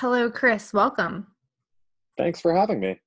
[0.00, 0.72] Hello, Chris.
[0.72, 1.26] Welcome.
[2.16, 2.98] Thanks for having me.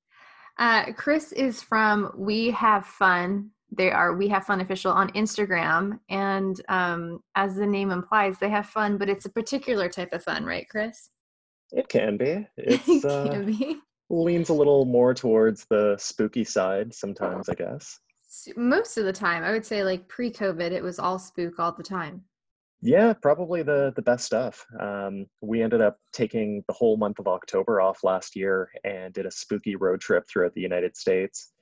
[0.59, 3.49] Uh, Chris is from We Have Fun.
[3.75, 8.51] They are We Have Fun official on Instagram, and um, as the name implies, they
[8.51, 11.09] have fun, but it's a particular type of fun, right, Chris?
[11.71, 12.45] It can be.
[12.57, 13.79] It It's can uh, be.
[14.11, 17.99] leans a little more towards the spooky side sometimes, I guess.
[18.55, 21.81] Most of the time, I would say, like pre-COVID, it was all spook all the
[21.81, 22.23] time.
[22.85, 24.65] Yeah, probably the the best stuff.
[24.77, 29.25] Um, we ended up taking the whole month of October off last year and did
[29.25, 31.53] a spooky road trip throughout the United States.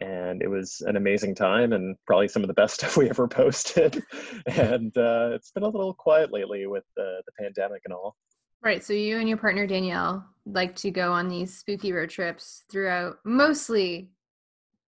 [0.00, 3.28] And it was an amazing time and probably some of the best stuff we ever
[3.28, 4.02] posted.
[4.46, 8.16] and uh, it's been a little quiet lately with the, the pandemic and all.
[8.62, 8.82] Right.
[8.82, 13.18] So you and your partner Danielle like to go on these spooky road trips throughout
[13.26, 14.08] mostly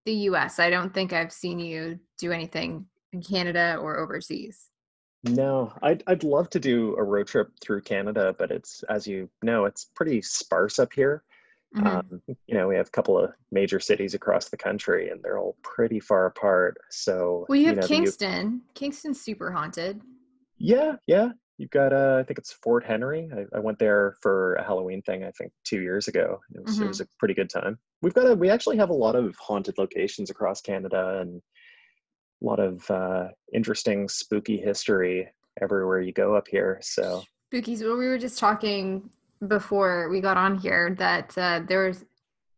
[0.06, 0.58] the US.
[0.58, 4.70] I don't think I've seen you do anything in Canada or overseas.
[5.24, 9.28] No, I'd I'd love to do a road trip through Canada, but it's as you
[9.42, 11.24] know, it's pretty sparse up here.
[11.76, 11.86] Mhm.
[11.86, 15.38] Um, you know, we have a couple of major cities across the country, and they're
[15.38, 16.76] all pretty far apart.
[16.90, 18.62] So, well, you have know, the U- Kingston.
[18.74, 20.00] Kingston's super haunted.
[20.58, 21.30] yeah, yeah.
[21.56, 23.30] You've got, uh, I think it's Fort Henry.
[23.32, 25.22] I, I went there for a Halloween thing.
[25.24, 26.40] I think two years ago.
[26.52, 26.88] It was it Mhm.
[26.88, 27.78] was a pretty good time.
[28.02, 31.40] We've got a we actually have a lot of haunted locations across Canada, and
[32.44, 35.28] a lot of uh, interesting spooky history
[35.60, 36.78] everywhere you go up here.
[36.82, 37.22] So.
[37.52, 37.80] Spookies.
[37.80, 39.08] Well, we were just talking
[39.48, 42.04] before we got on here that uh, there was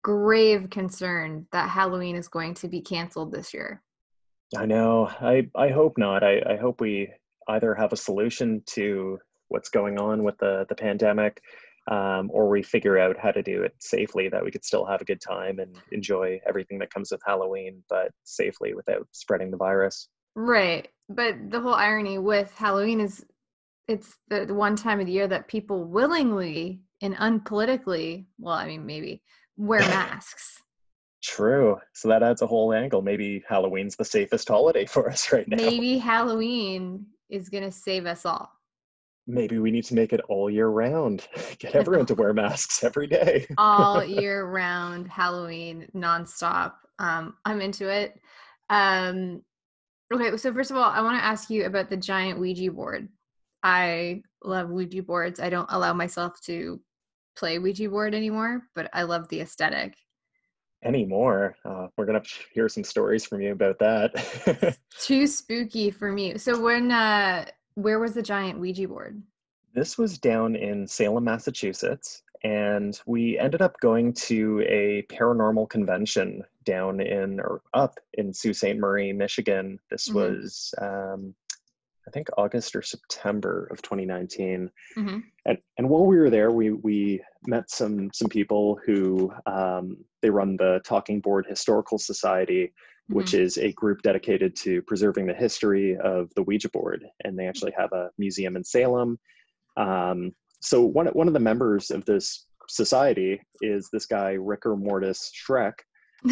[0.02, 3.82] grave concern that Halloween is going to be canceled this year.
[4.56, 5.08] I know.
[5.20, 6.22] I I hope not.
[6.22, 7.10] I, I hope we
[7.48, 11.42] either have a solution to what's going on with the the pandemic,
[11.88, 15.00] um, or we figure out how to do it safely that we could still have
[15.00, 19.56] a good time and enjoy everything that comes with Halloween, but safely without spreading the
[19.56, 20.08] virus.
[20.34, 20.88] Right.
[21.08, 23.24] But the whole irony with Halloween is
[23.88, 28.66] it's the, the one time of the year that people willingly and unpolitically, well, I
[28.66, 29.22] mean, maybe
[29.56, 30.60] wear masks.
[31.22, 31.78] True.
[31.94, 33.02] So that adds a whole angle.
[33.02, 35.56] Maybe Halloween's the safest holiday for us right now.
[35.56, 38.50] maybe Halloween is going to save us all.
[39.26, 41.26] Maybe we need to make it all year round.
[41.58, 43.46] Get everyone to wear masks every day.
[43.58, 46.74] All year round Halloween nonstop.
[46.98, 48.20] Um, I'm into it.
[48.70, 49.42] Um,
[50.12, 53.08] okay, so first of all, I want to ask you about the giant Ouija board.
[53.62, 55.40] I love Ouija boards.
[55.40, 56.80] I don't allow myself to
[57.36, 59.96] play Ouija board anymore, but I love the aesthetic.
[60.84, 61.56] Anymore.
[61.64, 62.22] Uh, we're gonna
[62.52, 64.76] hear some stories from you about that.
[65.00, 66.38] Too spooky for me.
[66.38, 69.22] So when uh where was the giant Ouija board?
[69.74, 76.42] This was down in Salem, Massachusetts, and we ended up going to a paranormal convention
[76.64, 78.76] down in or up in Sault Ste.
[78.78, 79.78] Marie, Michigan.
[79.90, 80.14] This Mhm.
[80.14, 81.34] was, um,
[82.06, 84.70] I think, August or September of 2019.
[84.96, 85.24] Mhm.
[85.44, 90.30] And, and while we were there, we we met some some people who um, they
[90.30, 92.72] run the Talking Board Historical Society,
[93.08, 97.04] which is a group dedicated to preserving the history of the Ouija board.
[97.24, 99.18] And they actually have a museum in Salem.
[99.76, 105.30] Um, so one, one of the members of this society is this guy, Ricker Mortis
[105.32, 105.74] Shrek.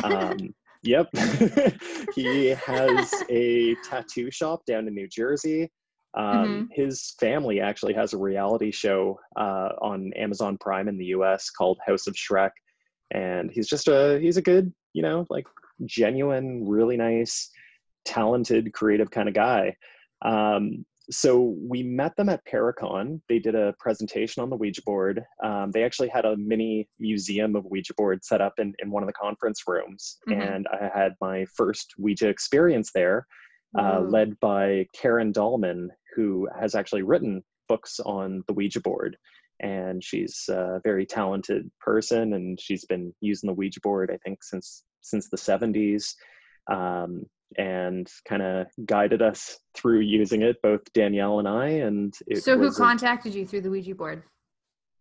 [0.03, 0.37] Um,
[0.83, 1.09] yep.
[2.15, 5.71] he has a tattoo shop down in New Jersey.
[6.17, 11.51] Um, His family actually has a reality show uh, on Amazon Prime in the US
[11.51, 12.51] called House of Shrek.
[13.13, 15.47] And he's just a, he's a good, you know, like
[15.85, 17.51] genuine, really nice,
[18.05, 19.77] talented, creative kind of guy.
[20.23, 23.21] Um, so we met them at Paracon.
[23.29, 25.23] They did a presentation on the Ouija board.
[25.43, 29.03] Um, they actually had a mini museum of Ouija board set up in, in one
[29.03, 30.19] of the conference rooms.
[30.29, 30.55] Mhm.
[30.55, 33.27] And I had my first Ouija experience there,
[33.79, 34.09] uh, Ooh.
[34.09, 39.19] led by Karen Dahlman, who has actually written books on the Ouija board.
[39.61, 44.43] And she's a very talented person, and she's been using the Ouija board, I think,
[44.43, 46.15] since since the 70s
[46.73, 47.25] um,
[47.57, 51.69] and kind of guided us through using it, both Danielle and I.
[51.69, 54.25] And it so who was a- contacted you through the Ouija board?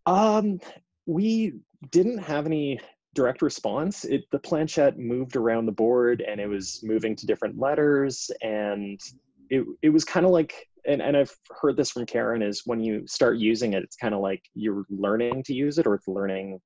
[0.05, 0.59] um,
[1.05, 1.53] we
[1.91, 2.79] didn't have any
[3.13, 4.05] direct response.
[4.05, 8.99] It the planchette moved around the board and it was moving to different letters and
[9.49, 12.81] it it was kind of like and, and I've heard this from Karen is when
[12.81, 16.07] you start using it, it's kind of like you're learning to use it or it's
[16.07, 16.59] learning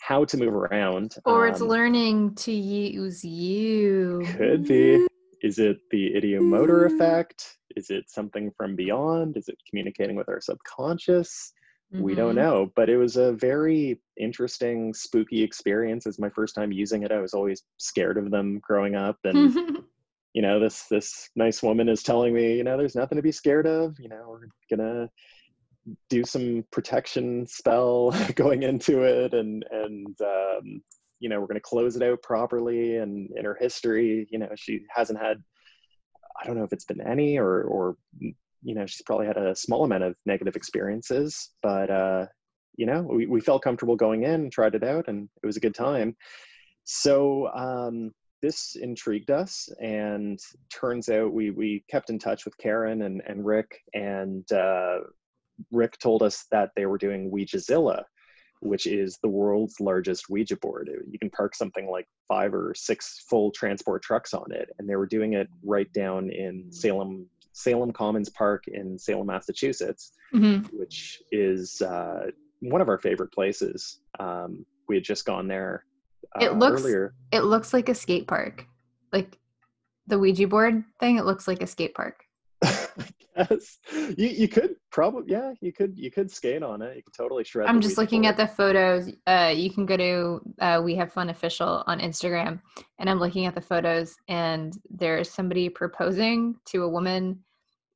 [0.00, 1.16] how to move around.
[1.24, 4.22] Or it's Um, learning to use you.
[4.36, 5.06] Could be.
[5.42, 7.58] Is it the ideomotor effect?
[7.76, 9.36] Is it something from beyond?
[9.36, 11.52] Is it communicating with our subconscious?
[11.92, 12.36] We don't Mhm.
[12.36, 16.06] know, but it was a very interesting, spooky experience.
[16.06, 17.12] It's my first time using it.
[17.12, 19.36] I was always scared of them growing up, and
[20.34, 23.30] you know, this this nice woman is telling me, you know, there's nothing to be
[23.30, 23.96] scared of.
[24.00, 25.08] You know, we're gonna
[26.08, 30.82] do some protection spell going into it and and um,
[31.20, 34.26] you know we're going to close it out properly and in her history.
[34.30, 35.42] You know she hasn't had
[36.40, 39.54] i don't know if it's been any or or you know she's probably had a
[39.54, 42.26] small amount of negative experiences but uh
[42.76, 45.60] you know we, we felt comfortable going in tried it out and it was a
[45.60, 46.16] good time.
[46.84, 50.38] So um this intrigued us and
[50.72, 54.98] turns out we we kept in touch with karen and and rick and uh
[55.70, 58.04] rick told us that they were doing ouijazilla
[58.64, 60.90] which is the world's largest Ouija board.
[61.10, 64.96] You can park something like five or six full transport trucks on it, and they
[64.96, 70.64] were doing it right down in Salem, Salem Commons Park in Salem, Massachusetts, mm-hmm.
[70.76, 72.30] which is uh,
[72.60, 74.00] one of our favorite places.
[74.18, 75.84] Um, we had just gone there.
[76.40, 77.14] Uh, it looks earlier.
[77.32, 78.66] it looks like a skate park,
[79.12, 79.38] like
[80.06, 81.18] the Ouija board thing.
[81.18, 82.23] It looks like a skate park.
[83.36, 83.78] Guess
[84.16, 86.96] you you could probably yeah you could you could skate on it.
[86.96, 87.68] You could totally shred.
[87.68, 89.10] I'm just looking at the photos.
[89.26, 92.60] Uh, you can go to uh, we have fun official on Instagram,
[92.98, 97.44] and I'm looking at the photos, and there's somebody proposing to a woman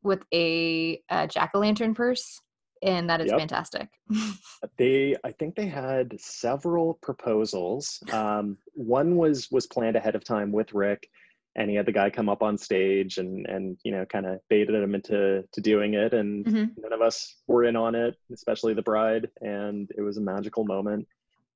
[0.03, 2.41] with a, a jack o' lantern purse,
[2.83, 3.39] and that is yep.
[3.39, 3.89] fantastic.
[4.77, 8.01] they I think they had several proposals.
[8.13, 11.09] Um, one was was planned ahead of time with Rick
[11.57, 14.39] and he had the guy come up on stage and and you know kind of
[14.49, 16.65] baited him into to doing it and mm-hmm.
[16.81, 20.65] none of us were in on it especially the bride and it was a magical
[20.65, 21.07] moment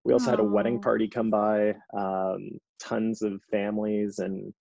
[0.05, 0.31] we also Aww.
[0.31, 4.53] had a wedding party come by um, tons of families and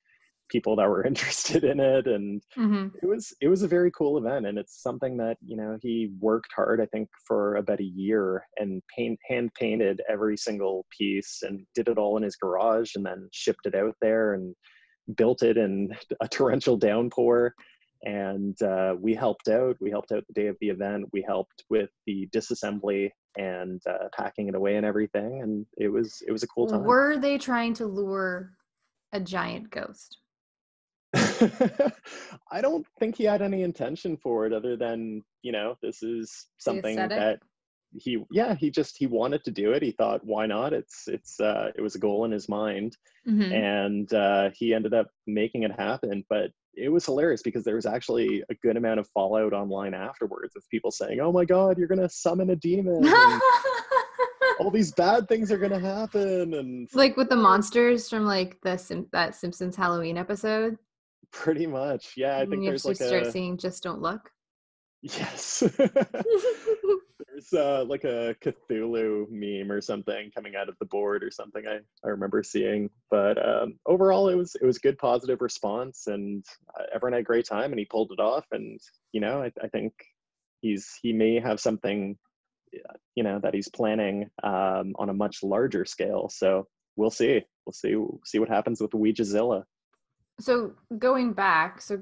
[0.49, 2.87] people that were interested in it and mm-hmm.
[3.01, 6.11] it was it was a very cool event and it's something that you know he
[6.19, 11.39] worked hard i think for about a year and paint hand painted every single piece
[11.43, 14.53] and did it all in his garage and then shipped it out there and
[15.15, 15.89] built it in
[16.21, 17.53] a torrential downpour.
[18.03, 19.77] And uh, we helped out.
[19.79, 21.05] We helped out the day of the event.
[21.13, 25.41] We helped with the disassembly and uh, packing it away and everything.
[25.41, 26.83] And it was it was a cool time.
[26.83, 28.53] Were they trying to lure
[29.13, 30.17] a giant ghost?
[31.13, 36.47] I don't think he had any intention for it other than you know this is
[36.57, 37.39] something that
[37.93, 39.83] he yeah he just he wanted to do it.
[39.83, 40.73] He thought why not?
[40.73, 42.97] It's it's uh it was a goal in his mind.
[43.27, 43.51] Mm-hmm.
[43.51, 46.23] and uh he ended up making it happen.
[46.29, 50.55] But it was hilarious because there was actually a good amount of fallout online afterwards
[50.55, 53.05] of people saying oh my god you're gonna summon a demon
[54.59, 56.53] all these bad things are gonna happen.
[56.53, 60.77] And like with the monsters from like the Sim- that simpsons halloween episode.
[61.31, 62.13] Pretty much.
[62.15, 63.31] Yeah i think you there's like start a...
[63.31, 64.29] seeing just don't look.
[65.01, 65.63] Yes
[67.49, 71.63] there's uh, like a Cthulhu meme or something coming out of the board or something
[71.67, 72.89] I, I remember seeing.
[73.09, 76.45] But um, overall, it was it was good positive response, and
[76.77, 78.45] uh, everyone had a great time, and he pulled it off.
[78.51, 78.79] And
[79.11, 79.93] you know, I, I think
[80.61, 82.17] he's he may have something,
[83.15, 86.29] you know, that he's planning um, on a much larger scale.
[86.29, 87.41] So we'll see.
[87.65, 87.95] We'll see.
[87.95, 89.63] We'll see what happens with Ouijazilla.
[90.39, 92.01] So going back, so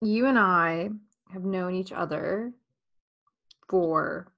[0.00, 0.90] you and I
[1.32, 2.52] have known each other
[3.68, 4.33] for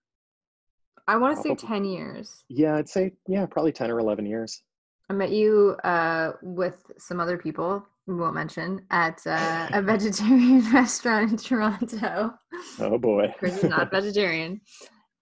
[1.09, 2.45] I want to say 10 years.
[2.49, 4.63] Yeah, I'd say, yeah, probably 10 or 11 years.
[5.09, 10.61] I met you uh, with some other people we won't mention at uh, a vegetarian
[10.73, 12.35] restaurant in Toronto.
[12.79, 14.61] Oh boy, Chris is not vegetarian.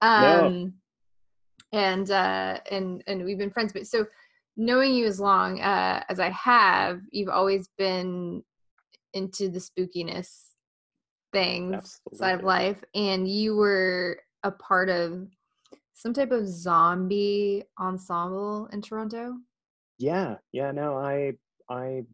[0.02, 0.70] Um, no.
[1.72, 4.06] And uh, and and we've been friends, but so
[4.56, 8.44] knowing you as long uh, as I have, you've always been
[9.14, 10.40] into the spookiness
[11.32, 12.18] things Absolutely.
[12.18, 15.26] side of life, and you were a part of
[15.94, 19.36] some type of zombie ensemble in Toronto?
[19.98, 21.34] Yeah, yeah, no, I
[21.70, 22.04] I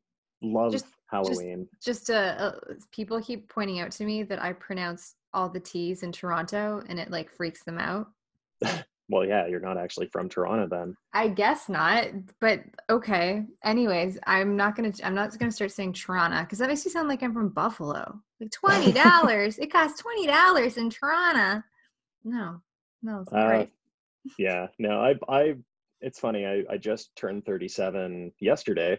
[0.42, 1.66] love just, Halloween.
[1.82, 2.52] Just, just uh, uh,
[2.92, 6.99] people keep pointing out to me that I pronounce all the T's in Toronto, and
[6.99, 8.08] it like freaks them out.
[9.08, 10.94] well, yeah, you're not actually from Toronto then.
[11.14, 12.08] I guess not,
[12.40, 13.44] but okay.
[13.64, 17.08] Anyways, I'm not gonna I'm not gonna start saying Toronto because that makes me sound
[17.08, 18.20] like I'm from Buffalo.
[18.40, 21.62] Like twenty dollars, it costs twenty dollars in Toronto.
[22.25, 22.60] No,
[23.02, 23.71] no, it's uh, great.
[24.38, 25.54] yeah, no, I, I,
[26.00, 26.47] it's funny.
[26.47, 28.99] I, I just turned 37 yesterday.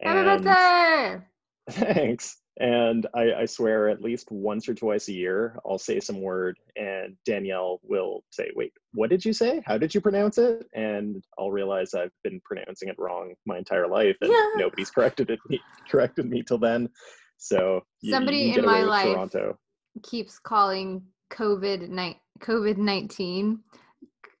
[0.00, 1.26] And Happy birthday!
[1.70, 2.38] Thanks.
[2.60, 6.58] And I, I swear, at least once or twice a year, I'll say some word,
[6.76, 9.62] and Danielle will say, "Wait, what did you say?
[9.64, 13.88] How did you pronounce it?" And I'll realize I've been pronouncing it wrong my entire
[13.88, 14.48] life, and yeah.
[14.56, 16.90] nobody's corrected it me corrected me till then.
[17.38, 19.58] So somebody in my life Toronto.
[20.02, 23.60] keeps calling COVID night COVID 19,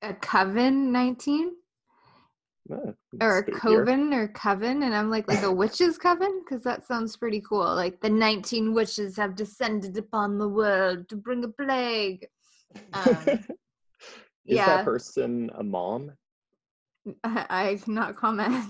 [0.02, 1.52] a Coven 19.
[3.20, 7.16] or a coven or coven and i'm like like a witch's coven because that sounds
[7.16, 12.26] pretty cool like the 19 witches have descended upon the world to bring a plague
[12.92, 13.16] Um,
[14.46, 16.12] Is yeah, that person a mom?
[17.22, 18.64] I, I cannot comment.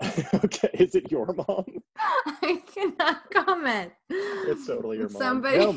[0.44, 1.64] okay, is it your mom?
[1.98, 3.92] I cannot comment.
[4.08, 5.20] It's totally your mom.
[5.20, 5.58] Somebody.
[5.58, 5.74] No,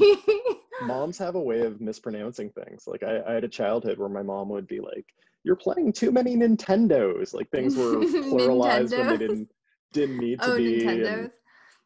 [0.84, 2.86] moms have a way of mispronouncing things.
[2.88, 5.06] Like I, I had a childhood where my mom would be like,
[5.44, 9.50] "You're playing too many Nintendos." Like things were pluralized when they didn't
[9.92, 10.80] didn't need to oh, be.
[10.80, 11.14] Nintendos.
[11.14, 11.32] and-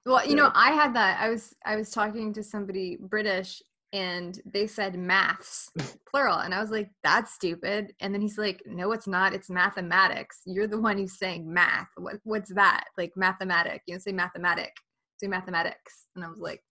[0.06, 0.44] Well, you yeah.
[0.44, 1.20] know, I had that.
[1.20, 3.64] I was I was talking to somebody British
[3.94, 5.70] and they said maths
[6.12, 9.50] plural and I was like that's stupid and then he's like no it's not it's
[9.50, 10.42] mathematics.
[10.46, 11.88] You're the one who's saying math.
[11.96, 12.86] What what's that?
[12.98, 13.82] Like mathematic.
[13.86, 14.74] You know say mathematic
[15.18, 16.08] say mathematics.
[16.16, 16.64] And I was like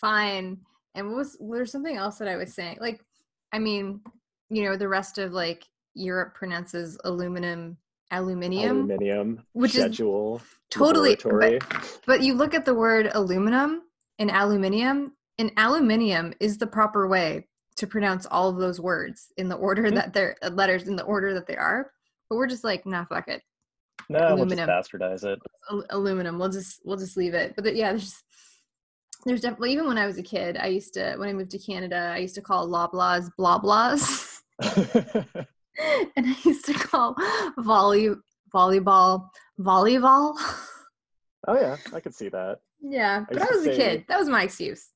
[0.00, 0.58] fine.
[0.94, 2.78] And what was there's something else that I was saying?
[2.80, 3.00] Like
[3.52, 4.00] I mean
[4.50, 5.64] you know the rest of like
[5.94, 7.76] Europe pronounces aluminum
[8.10, 10.40] aluminium aluminium, which is schedule,
[10.70, 13.82] totally but- but you look at the word aluminum
[14.18, 19.48] and aluminium, and aluminium is the proper way to pronounce all of those words in
[19.48, 19.94] the order Mhm.
[19.94, 21.92] that they're uh, letters in the order that they are.
[22.28, 23.42] But we're just like, nah, fuck it,
[24.08, 24.68] no, we'll just aluminum.
[24.68, 25.38] bastardize it.
[25.70, 26.38] Al- aluminum.
[26.38, 27.54] We'll just we'll just leave it.
[27.54, 28.14] But the, yeah, there's
[29.24, 31.58] there's definitely even when I was a kid, I used to when I moved to
[31.58, 37.14] Canada, I used to call loblaws blah blahs, and I used to call
[37.58, 38.10] volley
[38.54, 39.28] volleyball
[39.60, 40.34] volleyball.
[41.46, 42.58] oh yeah, I could see that.
[42.80, 44.04] yeah, but I used to was a kid.
[44.08, 44.88] That was my excuse.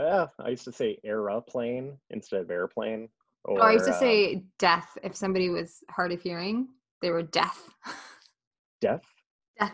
[0.00, 3.08] Yeah, I used to say aeroplane instead of airplane.
[3.44, 4.96] Or, Oh, I used to um, say death.
[5.02, 6.68] if somebody was hard of hearing.
[7.02, 7.68] They were deaf.
[8.80, 9.02] deaf.
[9.58, 9.72] deaf.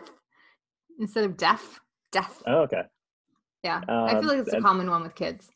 [0.99, 1.79] Instead of deaf,
[2.11, 2.41] deaf.
[2.45, 2.83] Oh, okay.
[3.63, 3.81] Yeah.
[3.87, 5.49] I Um, feel like it's a common one with kids.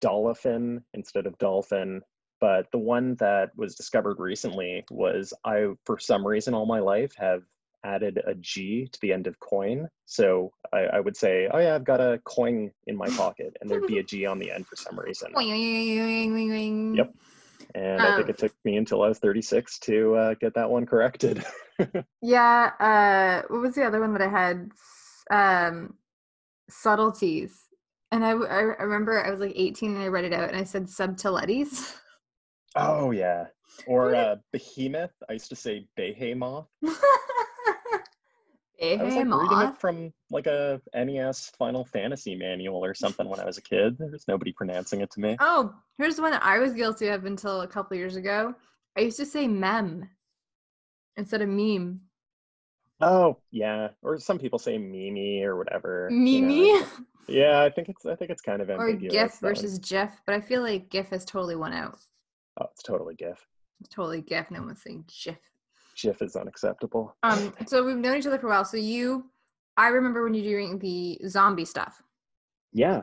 [0.00, 2.00] dolphin instead of dolphin.
[2.40, 7.12] But the one that was discovered recently was I, for some reason, all my life
[7.16, 7.42] have
[7.84, 9.88] added a G to the end of coin.
[10.06, 13.70] So I, I would say, oh yeah, I've got a coin in my pocket, and
[13.70, 15.32] there'd be a G on the end for some reason.
[16.96, 17.14] Yep.
[17.74, 20.70] And I think Um, it took me until I was 36 to uh, get that
[20.70, 21.44] one corrected.
[22.22, 22.72] Yeah.
[22.80, 24.70] Uh, what was the other one that I had?
[25.30, 25.94] Um,
[26.68, 27.52] subtleties.
[28.10, 30.88] And I remember I was like 18 and I read it out and I said
[30.90, 31.94] subtilities.
[32.74, 33.46] oh yeah.
[33.86, 35.12] Or uh, behemoth.
[35.28, 36.66] I used to say behemoth.
[38.80, 43.40] I was like reading it from like a NES Final Fantasy manual or something when
[43.40, 43.98] I was a kid.
[43.98, 45.36] There was nobody pronouncing it to me.
[45.40, 48.54] Oh, here's one that I was guilty of until a couple years ago.
[48.96, 50.08] I used to say mem
[51.16, 52.00] instead of meme.
[53.00, 56.08] Oh yeah, or some people say Mimi or whatever.
[56.10, 56.84] you know, Mimi
[57.28, 59.12] yeah, I think it's I think it's kind of or ambiguous.
[59.12, 59.54] GIF that one.
[59.54, 62.00] versus GIF, but I feel like GIF has totally won out.
[62.60, 63.46] oh, it's totally GIF.
[63.80, 64.50] It's totally GIF.
[64.50, 65.38] No one's saying GIF.
[66.00, 67.16] GIF is unacceptable.
[67.22, 68.64] Um, so we've known each other for a while.
[68.64, 69.26] So you,
[69.76, 72.02] I remember when you're doing the zombie stuff.
[72.72, 73.02] Yeah,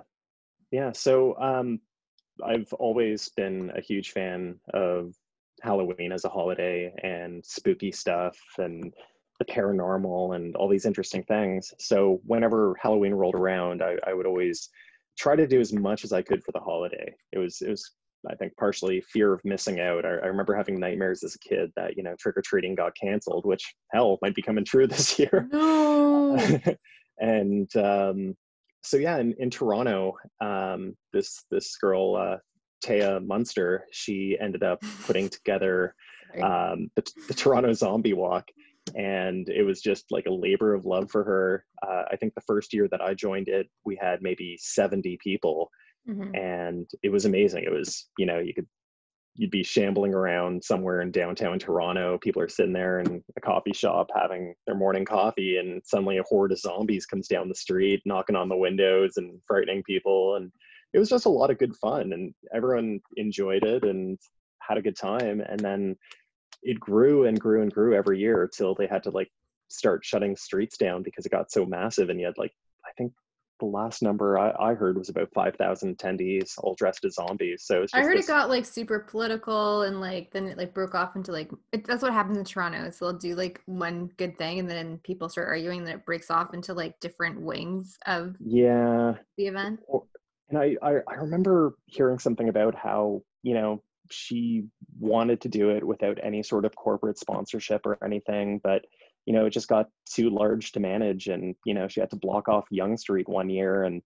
[0.71, 0.91] yeah.
[0.93, 1.79] So um,
[2.45, 5.13] I've always been a huge fan of
[5.61, 8.93] Halloween as a holiday and spooky stuff and
[9.39, 11.73] the paranormal and all these interesting things.
[11.79, 14.69] So whenever Halloween rolled around, I, I would always
[15.17, 17.13] try to do as much as I could for the holiday.
[17.31, 17.91] It was it was
[18.29, 20.05] I think partially fear of missing out.
[20.05, 22.95] I, I remember having nightmares as a kid that you know trick or treating got
[22.95, 25.47] canceled, which hell might be coming true this year.
[25.51, 26.37] No.
[27.19, 28.35] and um,
[28.83, 32.37] so yeah, in, in Toronto, um, this this girl uh,
[32.83, 35.95] Thea Munster, she ended up putting together
[36.41, 38.45] um, the, the Toronto Zombie Walk,
[38.95, 41.65] and it was just like a labor of love for her.
[41.81, 45.71] Uh, I think the first year that I joined it, we had maybe seventy people,
[46.07, 46.37] Mhm.
[46.37, 47.63] and it was amazing.
[47.63, 48.67] It was you know you could
[49.37, 52.17] you'd be shambling around somewhere in downtown Toronto.
[52.17, 56.23] People are sitting there in a coffee shop having their morning coffee, and suddenly a
[56.23, 60.35] horde of zombies comes down the street, knocking on the windows and frightening people.
[60.35, 60.51] And
[60.93, 64.17] it was just a lot of good fun, and everyone enjoyed it and
[64.59, 65.41] had a good time.
[65.41, 65.97] And then
[66.63, 69.31] it grew and grew and grew every year till they had to like
[69.67, 72.09] start shutting streets down because it got so massive.
[72.09, 72.53] And you had like
[72.85, 73.13] I think
[73.59, 77.63] the last number I, I heard was about 5,000 attendees all dressed as zombies.
[77.63, 80.73] So it's I heard this- it got like super political and like then it like
[80.73, 82.89] broke off into like it, that's what happens in Toronto.
[82.91, 86.05] So they'll do like one good thing and then people start arguing and then it
[86.05, 89.13] breaks off into like different wings of yeah.
[89.37, 89.79] the event.
[90.49, 93.81] And I, I, I remember hearing something about how, you know,
[94.11, 94.65] she
[94.99, 98.85] wanted to do it without any sort of corporate sponsorship or anything, but
[99.25, 102.15] you know, it just got too large to manage and, you know, she had to
[102.15, 104.01] block off Yonge Street one year and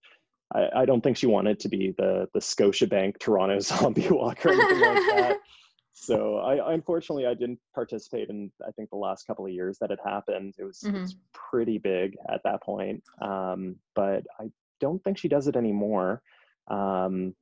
[0.54, 4.52] I, I don't think she wanted to be the the Scotiabank Toronto zombie walk or
[4.52, 5.36] anything like that.
[5.92, 9.90] So I unfortunately I didn't participate in I think the last couple of years that
[9.90, 10.54] it happened.
[10.56, 13.02] It was, it was pretty big at that point.
[13.20, 14.50] Um, but I
[14.80, 16.22] don't think she does it anymore.
[16.68, 17.34] Um,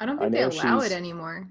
[0.00, 1.46] I don't I think they allow it anymore.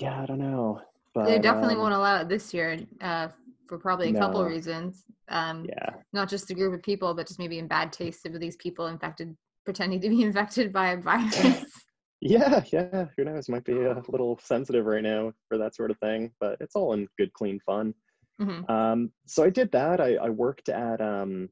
[0.00, 0.80] Yeah, I don't know.
[1.14, 3.28] But, they definitely um, won't allow it this year uh,
[3.68, 4.48] for probably a couple No.
[4.48, 5.04] reasons.
[5.28, 8.38] Um, Yeah, Not just a group of people, but just maybe in bad taste of
[8.40, 11.64] these people infected, pretending to be infected by a virus.
[12.20, 13.06] yeah, yeah.
[13.16, 13.48] Who knows?
[13.48, 16.92] Might be a little sensitive right now for that sort of thing, but it's all
[16.92, 17.94] in good, clean fun.
[18.40, 18.68] Mhm.
[18.68, 20.00] Um, so I did that.
[20.00, 21.48] I, I worked at um,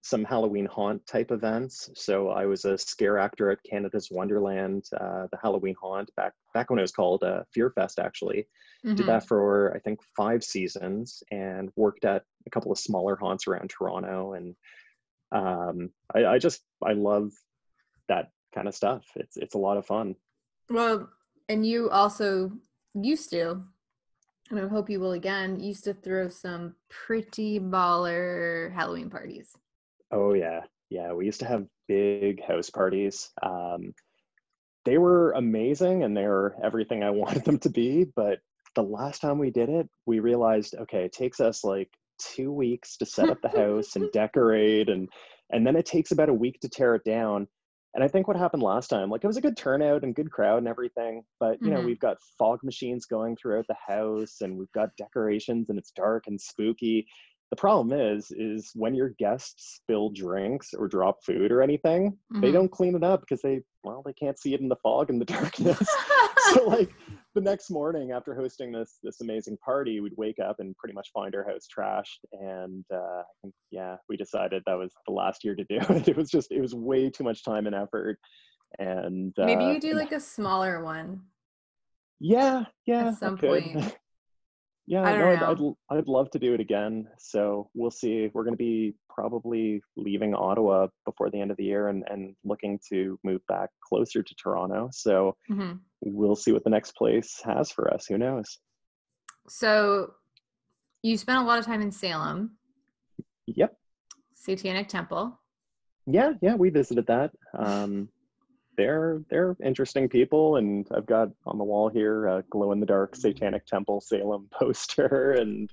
[0.00, 1.90] some Halloween haunt type events.
[1.94, 6.70] So I was a scare actor at Canada's Wonderland, uh, the Halloween haunt back back
[6.70, 7.98] when it was called uh, Fear Fest.
[7.98, 8.46] Actually,
[8.84, 8.96] Mhm.
[8.96, 13.46] did that for I think five seasons, and worked at a couple of smaller haunts
[13.48, 14.34] around Toronto.
[14.34, 14.56] And
[15.32, 17.32] um, I, I just I love
[18.08, 19.04] that kind of stuff.
[19.16, 20.14] It's it's a lot of fun.
[20.70, 21.10] Well,
[21.48, 22.52] and you also
[22.94, 23.62] used to,
[24.50, 29.56] and I hope you will again, used to throw some pretty baller Halloween parties.
[30.10, 31.12] Oh yeah, yeah.
[31.12, 33.30] We used to have big house parties.
[33.42, 33.94] Um,
[34.84, 38.06] they were amazing, and they were everything I wanted them to be.
[38.16, 38.40] But
[38.74, 42.96] the last time we did it, we realized, okay, it takes us like two weeks
[42.98, 45.08] to set up the house and decorate, and
[45.50, 47.48] and then it takes about a week to tear it down.
[47.94, 50.30] And I think what happened last time, like it was a good turnout and good
[50.30, 51.82] crowd and everything, but you know Mhm.
[51.82, 56.24] we've got fog machines going throughout the house, and we've got decorations, and it's dark
[56.26, 57.06] and spooky
[57.50, 62.50] the problem is is when your guests spill drinks or drop food or anything they
[62.50, 62.52] Mhm.
[62.52, 65.20] don't clean it up because they well they can't see it in the fog and
[65.20, 65.24] the
[65.76, 65.78] darkness
[66.52, 66.90] so like
[67.34, 71.10] the next morning after hosting this this amazing party we'd wake up and pretty much
[71.12, 73.22] find our house trashed and uh
[73.70, 76.60] yeah we decided that was the last year to do it it was just it
[76.60, 78.18] was way too much time and effort
[78.78, 81.22] and uh, Maybe you do like a smaller one.
[82.20, 83.96] yeah yeah I some point.
[84.88, 87.06] Yeah I no, I'd, I'd, I'd love to do it again.
[87.18, 88.30] So we'll see.
[88.32, 92.34] We're going to be probably leaving ottawa before the end of the year and, and
[92.44, 94.88] looking to move back closer to toronto.
[94.92, 95.80] So Mhm.
[96.00, 98.06] we'll see what the next place has for us.
[98.06, 98.58] Who knows?
[99.48, 100.14] So
[101.02, 102.56] you spent a lot of time in Salem,
[103.46, 103.72] yep.
[104.34, 105.38] Satanic Temple.
[106.06, 107.30] yeah yeah we visited that.
[107.58, 108.08] Um
[108.78, 112.86] they're they're interesting people and i've got on the wall here a glow in the
[112.86, 115.70] dark satanic temple salem poster and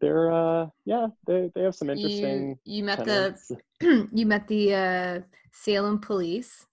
[0.00, 3.50] they're uh yeah they, they have some interesting You you met tenants.
[3.80, 5.20] the you met the uh,
[5.52, 6.66] Salem police.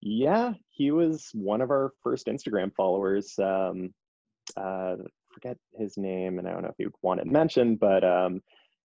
[0.00, 3.38] Yeah, he was one of our first Instagram followers.
[3.38, 3.92] Um,
[4.56, 4.96] uh,
[5.32, 8.40] forget his name, and I don't know if you want it mentioned, but um,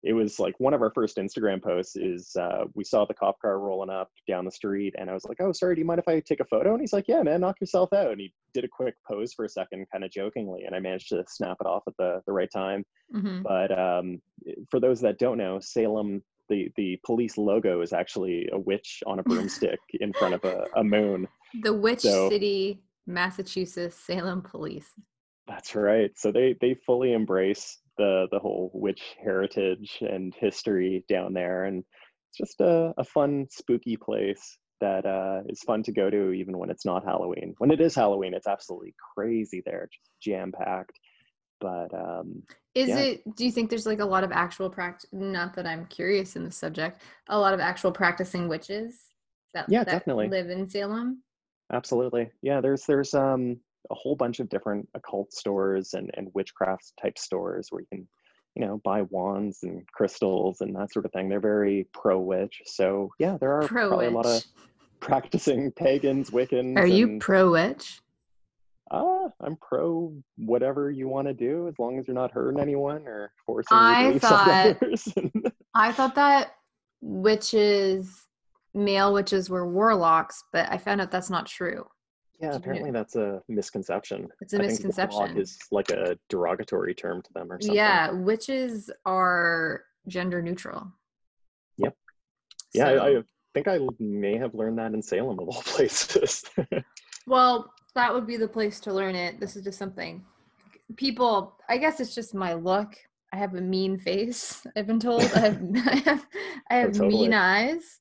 [0.03, 1.97] it was like one of our first Instagram posts.
[1.97, 5.25] Is uh, we saw the cop car rolling up down the street, and I was
[5.25, 7.23] like, "Oh, sorry, do you mind if I take a photo?" And he's like, "Yeah,
[7.23, 10.11] man, knock yourself out." And he did a quick pose for a second, kind of
[10.11, 12.85] jokingly, and I managed to snap it off at the the right time.
[13.15, 13.43] Mhm.
[13.43, 14.21] But um,
[14.71, 16.23] for those that don't know, Salem.
[16.49, 20.65] The, the police logo is actually a witch on a broomstick in front of a,
[20.75, 21.29] a moon.
[21.63, 24.89] The Witch So- City, Massachusetts Salem Police.
[25.47, 26.11] That's right.
[26.17, 31.85] So they they fully embrace the the whole witch heritage and history down there, and
[32.29, 36.57] it's just a, a fun, spooky place that uh, is fun to go to even
[36.59, 37.55] when it's not Halloween.
[37.59, 40.99] When it is Halloween, it's absolutely crazy there, just jam packed.
[41.61, 42.43] But um,
[42.75, 43.01] Is Yeah.
[43.05, 43.37] it?
[43.37, 45.11] Do you think there's like a lot of actual practice?
[45.13, 47.03] Not that I'm curious in the subject.
[47.29, 48.99] A lot of actual practicing witches
[49.53, 50.29] that Yeah, that definitely.
[50.29, 51.23] live in Salem.
[51.73, 52.61] absolutely, yeah.
[52.63, 57.69] There's there's um, a whole bunch of different occult stores and and witchcraft type stores
[57.71, 58.09] where you can
[58.57, 61.29] you know buy wands and crystals and that sort of thing.
[61.29, 62.61] They're very pro witch.
[62.67, 64.45] So yeah, there are Pro probably a lot of
[65.01, 66.77] practicing pagans, Wiccans.
[66.77, 68.01] Are you pro witch?
[68.93, 73.07] Ah, I'm pro whatever you want to do, as long as you're not hurting anyone
[73.07, 74.27] or forcing I beliefs
[75.13, 76.55] thought- I thought that
[77.01, 78.27] witches,
[78.75, 81.87] male witches, were warlocks, but I found out that's not true.
[82.41, 84.29] Yeah, apparently that's a misconception.
[84.41, 85.37] It's a I misconception.
[85.39, 87.77] is like a derogatory term to them or something.
[87.77, 90.91] Yeah, witches are gender neutral.
[91.77, 91.95] Yep.
[92.75, 93.23] Yeah, So- I, I
[93.55, 96.45] think I may have learned that in Salem of all places.
[97.27, 99.39] Well, that would be the place to learn it.
[99.41, 100.25] This is just something
[100.97, 101.57] people.
[101.69, 102.95] I guess it's just my look.
[103.33, 104.67] I have a mean face.
[104.77, 106.39] I've been told I have I have, oh,
[106.71, 107.11] I have totally.
[107.11, 108.01] mean eyes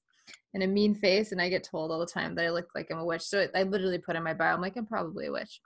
[0.54, 2.88] and a mean face, and I get told all the time that I look like
[2.92, 3.22] I'm a witch.
[3.22, 5.62] So I literally put in my bio, I'm like I'm probably a witch.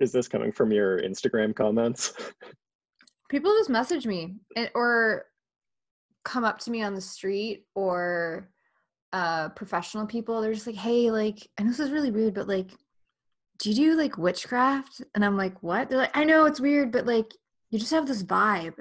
[0.00, 2.12] is this coming from your Instagram comments?
[3.30, 5.24] People just message me and, or
[6.24, 8.50] come up to me on the street or
[9.12, 10.40] uh professional people.
[10.40, 12.70] They're just like, hey, like, I know this is really weird, but like
[13.58, 15.02] do you do like witchcraft?
[15.14, 15.88] And I'm like, what?
[15.88, 17.32] They're like, I know it's weird, but like,
[17.70, 18.74] you just have this vibe.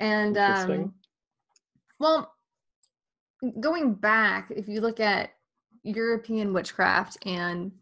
[0.00, 0.82] And Interesting.
[0.84, 0.94] um,
[1.98, 2.32] well,
[3.60, 5.30] going back, if you look at
[5.82, 7.72] European witchcraft and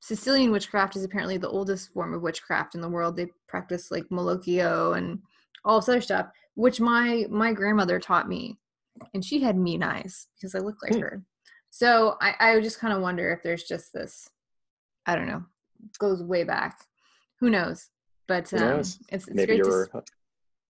[0.00, 3.16] Sicilian witchcraft is apparently the oldest form of witchcraft in the world.
[3.16, 5.20] They practice like Malocchio and
[5.64, 8.58] all this other stuff, which my my grandmother taught me,
[9.14, 11.00] and she had mean eyes because I look like Hmm.
[11.00, 11.22] her.
[11.70, 14.28] So I, I just kind of wonder if there's just this,
[15.06, 15.44] I don't know,
[15.98, 16.78] goes way back.
[17.40, 17.88] Who knows?
[18.28, 18.98] But Who um, knows?
[19.08, 20.02] it's, it's Maybe great to you're a-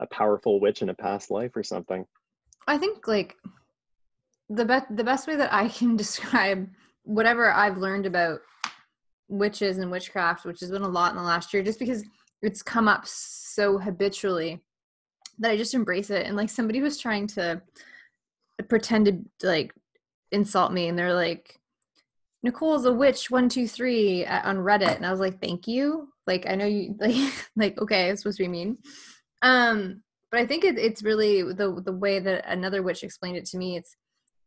[0.00, 2.05] a powerful witch in a past life or something.
[2.68, 3.37] I think like
[4.54, 6.68] the best the best way that I can describe
[7.04, 8.40] whatever I've learned about
[9.28, 12.04] witches and witchcraft, which has been a lot in the last year, just because
[12.42, 14.60] it's come up so habitually
[15.38, 16.26] that I just embrace it.
[16.26, 17.62] And like somebody was trying to
[18.68, 19.72] pretend to like
[20.30, 21.58] insult me, and they're like,
[22.42, 26.46] "Nicole's a witch." One, two, three on Reddit, and I was like, "Thank you." Like
[26.46, 28.78] I know you like like okay, it's supposed to be mean.
[29.40, 33.46] Um, but I think it, it's really the the way that another witch explained it
[33.46, 33.76] to me.
[33.76, 33.96] It's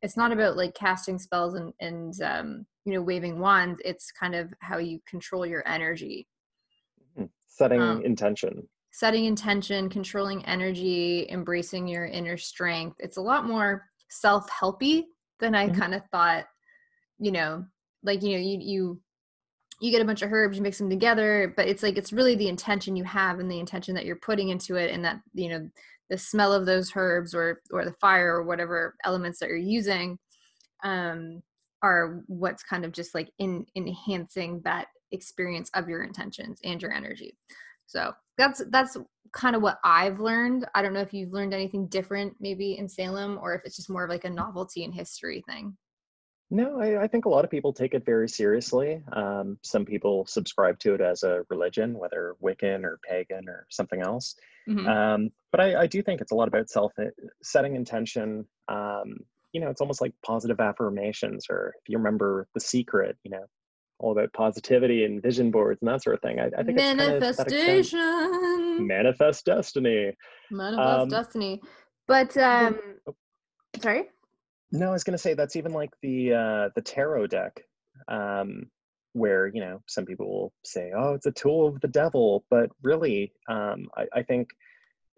[0.05, 3.81] it's not about like casting spells and and um, you know waving wands.
[3.83, 6.27] It's kind of how you control your energy,
[7.17, 7.25] Hmm.
[7.47, 8.69] Setting Um, intention.
[8.91, 12.97] setting intention, controlling energy, embracing your inner strength.
[12.99, 15.05] It's a lot more self helpy
[15.39, 15.79] than I Mhm.
[15.79, 16.45] kind of thought.
[17.19, 17.65] You know,
[18.03, 19.01] like you know you you
[19.81, 22.35] you get a bunch of herbs, you mix them together, but it's like it's really
[22.35, 25.49] the intention you have and the intention that you're putting into it, and that you
[25.49, 25.69] know
[26.09, 30.17] the smell of those herbs or or the fire or whatever elements that you're using
[30.83, 31.41] um,
[31.81, 36.91] are what's kind of just like in enhancing that experience of your intentions and your
[36.91, 37.37] energy.
[37.87, 38.97] So that's that's
[39.33, 40.65] kind of what I've learned.
[40.75, 43.89] I don't know if you've learned anything different maybe in Salem or if it's just
[43.89, 45.75] more of like a novelty and history thing.
[46.51, 49.01] No, I, I think a lot of people take it very seriously.
[49.13, 54.01] Um, some people subscribe to it as a religion, whether Wiccan or pagan or something
[54.01, 54.36] else.
[54.69, 54.88] Mhm.
[54.88, 57.10] Um, but I, I do think it's a lot about self eh,
[57.41, 58.45] setting intention.
[58.67, 59.17] Um,
[59.53, 63.45] you know, it's almost like positive affirmations, or if you remember The Secret, you know,
[63.99, 66.39] all about positivity and vision boards and that sort of thing.
[66.39, 68.88] I, I think it's kind of to that extent- Manifestation.
[68.88, 70.12] manifest destiny.
[70.51, 71.62] Manifest Um, destiny.
[72.08, 73.15] But um oh.
[73.81, 74.10] sorry?
[74.71, 77.62] No, I was going to say that's even like the uh, the tarot deck,
[78.08, 78.63] um,
[79.13, 82.69] where you know some people will say, "Oh, it's a tool of the devil," but
[82.84, 84.49] really, um, I, I think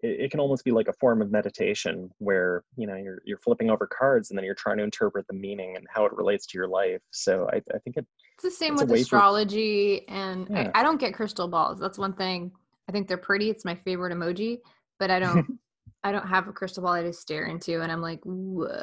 [0.00, 3.38] it, it can almost be like a form of meditation, where you know you're you're
[3.38, 6.46] flipping over cards and then you're trying to interpret the meaning and how it relates
[6.46, 7.00] to your life.
[7.10, 10.70] So I, I think it It's the same It's with way for- astrology and Yeah.
[10.74, 11.80] I, I don't get crystal balls.
[11.80, 12.52] That's one thing.
[12.88, 13.50] I think they're pretty.
[13.50, 14.58] It's my favorite emoji,
[14.98, 15.58] but I don't
[16.04, 18.82] I don't have a crystal ball I just stare into and I'm like, whoa.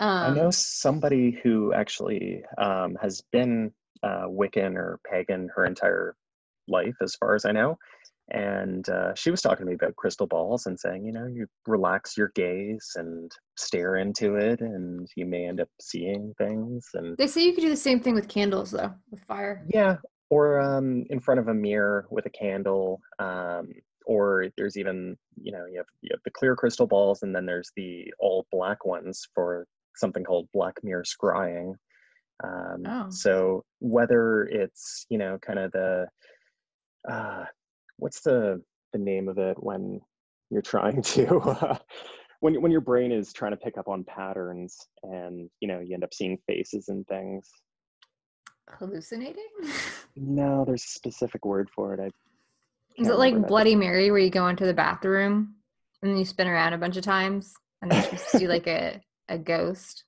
[0.00, 6.14] Um, I know somebody who actually um, has been uh, Wiccan or pagan her entire
[6.68, 7.76] life, as far as I know.
[8.30, 11.46] And uh, she was talking to me about crystal balls and saying, you know, you
[11.66, 16.86] relax your gaze and stare into it, and you may end up seeing things.
[16.94, 19.66] And They say you could do the same thing with candles though, with fire.
[19.72, 19.96] yeah,
[20.30, 23.00] or um, in front of a mirror with a candle.
[23.18, 23.70] Um,
[24.08, 27.44] or there's even, you know, you have, you have the clear crystal balls, and then
[27.46, 29.66] there's the all black ones for
[29.96, 31.74] something called black mirror scrying.
[32.42, 33.10] Um, Oh.
[33.10, 36.06] So whether it's, you know, kind of the,
[37.08, 37.44] uh,
[37.98, 38.62] what's the
[38.94, 40.00] the name of it when
[40.50, 41.76] you're trying to, uh,
[42.40, 45.92] when when your brain is trying to pick up on patterns, and you know, you
[45.94, 47.50] end up seeing faces and things.
[48.70, 49.48] Hallucinating?
[50.20, 52.00] No, there's a specific word for it.
[52.00, 52.08] I
[52.98, 53.46] Is it like.
[53.46, 55.54] Bloody Mary where you go into the bathroom
[56.02, 59.00] and then you spin around a bunch of times and then you see like a,
[59.28, 60.04] a ghost?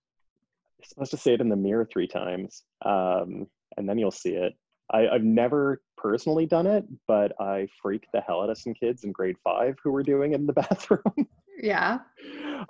[0.79, 4.31] You're supposed to say it in the mirror three times, um, and then you'll see
[4.31, 4.55] it.
[4.91, 9.05] I, I've never personally done it, but I freaked the hell out of some kids
[9.05, 11.29] in grade five who were doing it in the bathroom.
[11.63, 11.99] Yeah.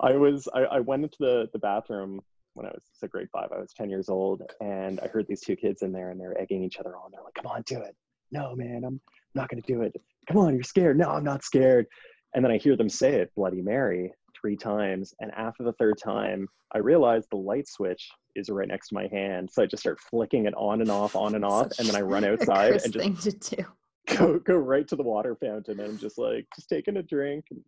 [0.01, 2.21] I was I, I went into the, the bathroom
[2.53, 3.49] when I was so grade five.
[3.55, 6.39] I was ten years old, and I heard these two kids in there, and they're
[6.39, 7.11] egging each other on.
[7.11, 7.95] They're like, "Come on, do it."
[8.31, 8.99] No, man, I'm
[9.35, 9.95] not gonna do it.
[10.27, 10.97] Come on, you're scared.
[10.97, 11.85] No, I'm not scared.
[12.33, 15.13] And then I hear them say it, Bloody Mary, three times.
[15.19, 19.07] And after the third time, I realize the light switch is right next to my
[19.07, 19.49] hand.
[19.51, 22.01] So I just start flicking it on and off, on and off, and then I
[22.01, 23.65] run outside and just thing to do.
[24.07, 27.45] go go right to the water fountain and I'm just like just taking a drink
[27.51, 27.61] and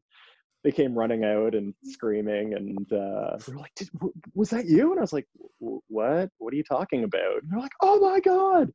[0.64, 4.66] they came running out and screaming and uh, they were like Did, w- was that
[4.66, 5.28] you and i was like
[5.60, 8.72] what what are you talking about and they're like oh my god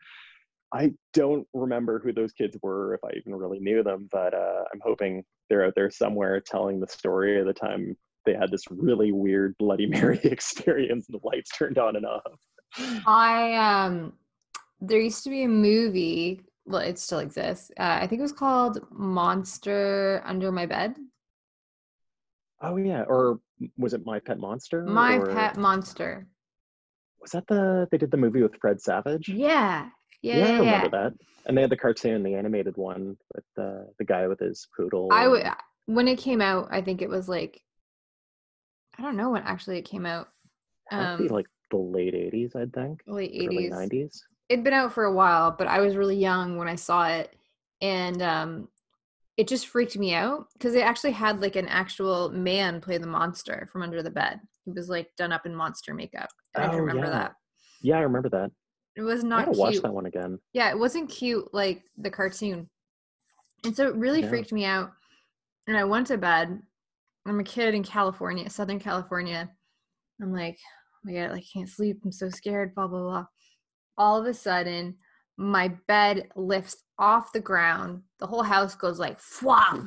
[0.72, 4.64] i don't remember who those kids were if i even really knew them but uh,
[4.72, 8.64] i'm hoping they're out there somewhere telling the story of the time they had this
[8.70, 12.22] really weird bloody mary experience and the lights turned on and off
[13.06, 14.12] I um
[14.80, 17.70] there used to be a movie, well it still exists.
[17.80, 20.94] Uh, I think it was called Monster Under My Bed.
[22.60, 23.40] oh yeah or
[23.78, 26.26] was it my pet monster My or- Pet Monster.
[27.22, 29.88] was that the they did the movie with fred savage Yeah.
[30.22, 30.62] Yeah, I yeah, yeah.
[30.62, 31.12] remember that.
[31.46, 35.10] And they had the cartoon, the animated one with the the guy with his poodle.
[35.12, 35.46] I would
[35.86, 36.68] when it came out.
[36.70, 37.62] I think it was like
[38.98, 40.28] I don't know when actually it came out.
[40.90, 43.72] um, like the late '80s, I think, Late early eighties.
[43.72, 44.20] '90s.
[44.48, 47.34] It'd been out for a while, but I was really young when I saw it,
[47.80, 48.68] and um,
[49.36, 53.06] it just freaked me out because it actually had like an actual man play the
[53.06, 54.40] monster from under the bed.
[54.64, 56.28] He was like done up in monster makeup.
[56.54, 57.10] And I Oh, remember yeah.
[57.10, 57.34] that.
[57.82, 58.50] Yeah, I remember that.
[58.98, 59.82] It was I not watch cute.
[59.84, 60.38] that one again.
[60.52, 62.68] yeah, it wasn't cute like the cartoon.
[63.64, 64.28] And so it really Yeah.
[64.28, 64.90] freaked me out.
[65.68, 66.60] And I went to bed.
[67.26, 69.48] I'm a kid in California, Southern California.
[70.20, 70.58] I'm like,
[70.94, 72.00] oh my god, like I can't sleep.
[72.04, 73.26] I'm so scared, blah, blah, blah.
[73.96, 74.96] All of a sudden,
[75.36, 78.02] my bed lifts off the ground.
[78.18, 79.78] The whole house goes like flop.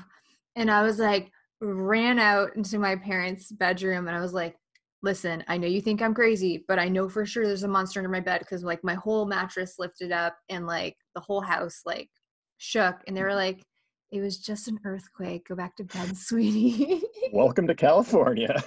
[0.55, 4.55] And I was like, ran out into my parents' bedroom and I was like,
[5.03, 7.99] listen, I know you think I'm crazy, but I know for sure there's a monster
[7.99, 11.81] under my bed because like my whole mattress lifted up and like the whole house
[11.85, 12.09] like
[12.57, 12.97] shook.
[13.07, 13.37] And they were mm-hmm.
[13.37, 13.63] like,
[14.11, 15.47] it was just an earthquake.
[15.47, 17.01] Go back to bed, sweetie.
[17.33, 18.61] Welcome to California.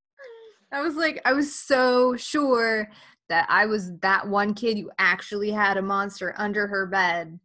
[0.72, 2.88] I was like, I was so sure
[3.28, 7.38] that I was that one kid who actually had a monster under her bed.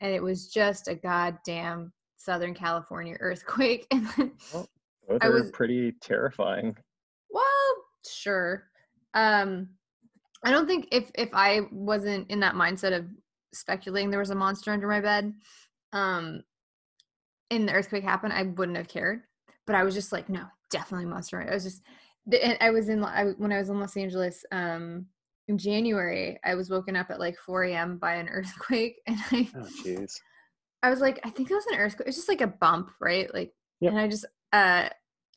[0.00, 3.86] And it was just a goddamn Southern California earthquake.
[3.92, 6.76] And then, Those I are was- pretty terrifying.
[8.10, 8.64] Sure.
[9.14, 9.68] Um,
[10.44, 13.06] I don't think if if I wasn't in that mindset of
[13.52, 15.34] speculating there was a monster under my bed,
[15.92, 16.42] um,
[17.50, 19.22] and the earthquake happened, I wouldn't have cared.
[19.66, 21.46] But I was just like, no, definitely monster.
[21.48, 21.82] I was just,
[22.32, 25.06] and I was in I, when I was in Los Angeles, um,
[25.48, 26.38] in January.
[26.44, 27.98] I was woken up at like 4 a.m.
[27.98, 30.18] by an earthquake, and I Oh, jeez.
[30.82, 32.08] I was like, I think it was an earthquake.
[32.08, 33.32] It's just like a bump, right?
[33.32, 33.92] Like, Yep.
[33.92, 34.88] and I just, uh,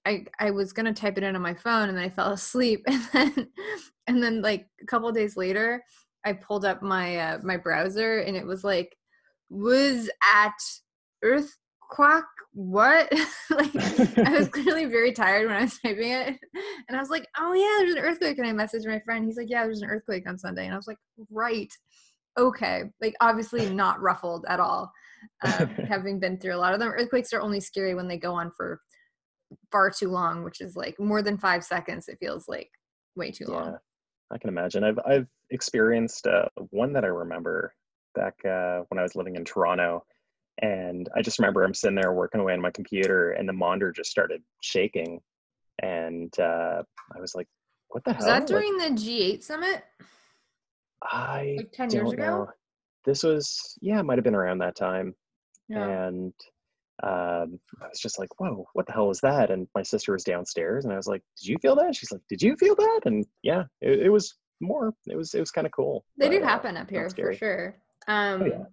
[0.05, 2.83] I I was gonna type it in on my phone, and then I fell asleep,
[2.87, 3.47] and then,
[4.07, 5.83] and then like a couple of days later,
[6.25, 8.95] I pulled up my uh, my browser, and it was like,
[9.49, 10.53] was at
[11.23, 13.11] earthquake what?
[13.49, 13.75] like,
[14.17, 16.39] I was clearly very tired when I was typing it,
[16.87, 19.25] and I was like, oh yeah, there's an earthquake, and I messaged my friend.
[19.25, 20.97] He's like, yeah, there's an earthquake on Sunday, and I was like,
[21.29, 21.71] right,
[22.37, 24.91] okay, like obviously not ruffled at all
[25.43, 26.89] um, having been through a lot of them.
[26.89, 28.79] Earthquakes are only scary when they go on for
[29.71, 32.07] far too long, which is like more than five seconds.
[32.07, 32.69] It feels like
[33.15, 33.71] way too long.
[33.71, 33.77] Yeah,
[34.31, 34.83] I can imagine.
[34.83, 37.73] I've I've experienced uh, one that I remember
[38.15, 40.05] back uh, when I was living in Toronto,
[40.61, 43.91] and I just remember I'm sitting there working away on my computer, and the monitor
[43.91, 45.19] just started shaking,
[45.81, 46.81] and uh,
[47.15, 47.47] I was like,
[47.89, 49.83] "What the Was hell?" Was that Like, during the G8 summit?
[51.03, 52.23] I like 10 don't years ago?
[52.23, 52.47] know.
[53.05, 55.13] This was yeah, it might have been around that time,
[55.67, 56.07] Yeah.
[56.07, 56.33] and
[57.03, 60.23] um, I was just like, "Whoa, what the hell was that?" And my sister was
[60.23, 63.01] downstairs, and I was like, "Did you feel that?" She's like, "Did you feel that?"
[63.05, 64.93] And yeah, it, it was more.
[65.07, 66.05] It was it was kind of cool.
[66.17, 67.75] They do uh, happen up here for sure.
[68.07, 68.63] Um, Oh, yeah.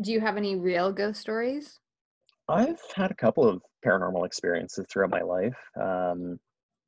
[0.00, 1.80] Do you have any real ghost stories?
[2.48, 5.56] I've had a couple of paranormal experiences throughout my life.
[5.80, 6.38] Um,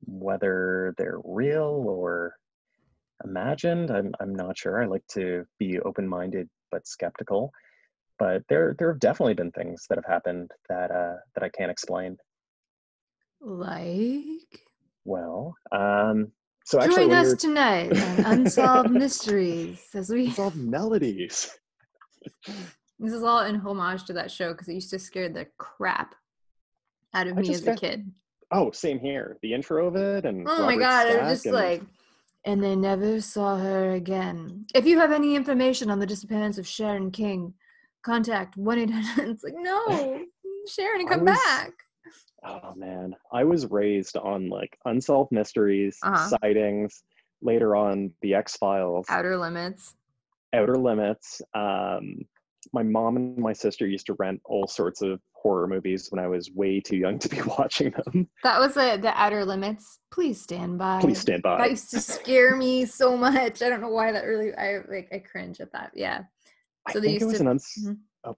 [0.07, 2.35] whether they're real or
[3.25, 4.83] imagined, I'm I'm not sure.
[4.83, 7.53] I like to be open-minded but skeptical.
[8.21, 11.71] But there there have definitely been things that have happened that uh, that I can't
[11.71, 12.19] explain.
[13.41, 14.61] Like,
[15.07, 16.31] Well, um,
[16.67, 20.33] so join when us you're tonight on Unsolved Mysteries as we.
[20.39, 21.51] all melodies.
[23.03, 26.15] This is all in homage to that show because it used to scare the crap
[27.15, 28.13] out of I me as a kid.
[28.53, 29.39] Oh, same here.
[29.41, 31.83] The intro of it and Oh my Robert god, it was just and- like,
[32.45, 34.67] and they never saw her again.
[34.75, 37.55] If you have any information on the disappearance of Sharon King,
[38.03, 39.29] contact one eight hundred.
[39.31, 40.21] It's like, no,
[40.69, 41.73] Sharon, come was- back.
[42.45, 46.29] Oh man, I was raised on like unsolved mysteries, Uh-huh.
[46.43, 47.03] sightings.
[47.43, 49.95] Later on, the X Files, Outer limits.
[50.53, 51.41] Outer Limits.
[51.55, 52.17] Um,
[52.75, 56.29] my mom and my sister used to rent all sorts of horror movies when I
[56.29, 58.29] was way too young to be watching them.
[58.43, 60.01] That was the the outer limits.
[60.11, 61.01] Please stand by.
[61.01, 61.59] Please stand by.
[61.59, 63.63] That used to scare me so much.
[63.63, 64.53] I don't know why that really.
[64.55, 65.09] I like.
[65.13, 65.93] I cringe at that.
[65.95, 66.25] Yeah.
[66.91, 67.99] I so think it was to- an uns- Mhm.
[68.25, 68.37] oh,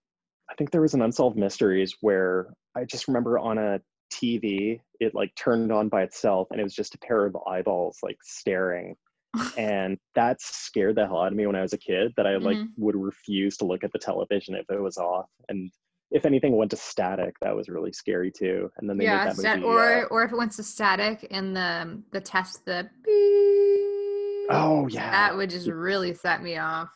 [0.51, 3.81] I think there was an unsolved mysteries where I just remember on a
[4.13, 7.99] TV it like turned on by itself and it was just a pair of eyeballs
[8.03, 8.95] like staring.
[9.59, 12.37] and that scared the hell out of me when I was a kid that I
[12.37, 12.69] like Mhm.
[12.77, 15.31] would refuse to look at the television if it was off.
[15.49, 15.71] And
[16.11, 18.71] if anything went to static, that was really scary too.
[18.77, 19.69] And then they yeah, made that stat- movie.
[19.73, 24.87] or uh, or if it went to static and the the test the beep, oh
[24.91, 26.91] yeah, that would just really set me off.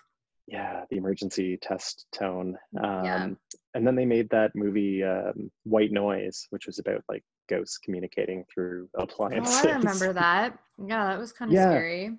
[0.47, 2.57] Yeah, the emergency test tone.
[2.83, 3.29] Um, Yeah.
[3.75, 8.45] And then they made that movie um, White Noise, which was about like ghosts communicating
[8.53, 9.61] through appliances.
[9.65, 9.69] Oh.
[9.69, 10.59] I remember that.
[10.83, 11.71] Yeah, that was kind of Yeah.
[11.71, 12.19] scary.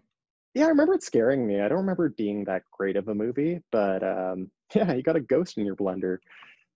[0.53, 1.61] yeah, I remember it scaring me.
[1.61, 5.15] I don't remember it being that great of a movie, but um, yeah, you got
[5.15, 6.17] a ghost in your blender.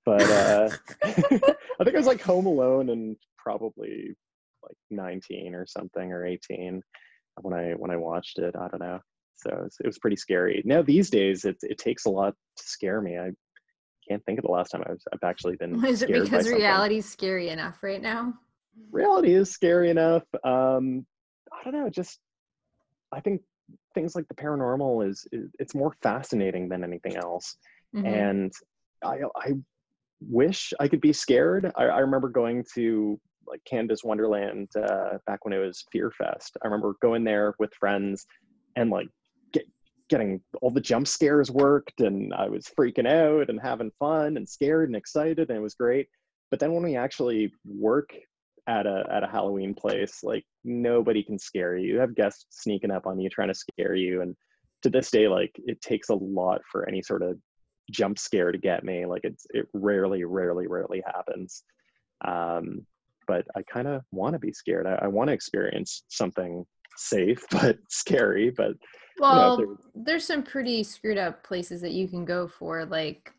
[0.03, 0.69] But uh,
[1.03, 4.15] I think I was like home alone and probably
[4.63, 6.81] like 19 or something or 18
[7.41, 8.55] when I when I watched it.
[8.55, 8.99] I don't know.
[9.41, 10.61] So it was, it was pretty scary.
[10.65, 13.17] Now these days, it it takes a lot to scare me.
[13.17, 13.31] I
[14.07, 15.83] can't think of the last time I was, I've actually been.
[15.85, 18.33] Is it because reality's scary enough right now?
[18.91, 20.23] Reality is scary enough.
[20.43, 21.05] Um,
[21.51, 21.89] I don't know.
[21.89, 22.19] Just
[23.11, 23.41] I think
[23.93, 27.57] things like the paranormal is, is it's more fascinating than anything else,
[27.95, 28.05] mm-hmm.
[28.05, 28.53] and
[29.03, 29.53] I I
[30.21, 31.71] wish I could be scared.
[31.75, 36.57] I, I remember going to like Canada's Wonderland uh, back when it was Fear Fest.
[36.63, 38.25] I remember going there with friends
[38.75, 39.07] and like
[40.11, 44.47] getting all the jump scares worked, and I was freaking out and having fun and
[44.47, 46.07] scared and excited, and it was great.
[46.51, 48.13] But then when we actually work
[48.67, 51.93] at a at a Halloween place, like nobody can scare you.
[51.93, 54.35] You have guests sneaking up on you trying to scare you, and
[54.83, 57.39] to this day, like it takes a lot for any sort of
[57.89, 59.05] jump scare to get me.
[59.05, 61.63] Like it's it rarely, rarely, rarely happens.
[62.25, 62.85] Um,
[63.27, 64.85] but I kind of want to be scared.
[64.85, 66.65] I, I want to experience something
[66.97, 68.49] safe but scary.
[68.49, 68.73] But
[69.21, 73.33] well, you know, there's some pretty screwed up places that you can go for, like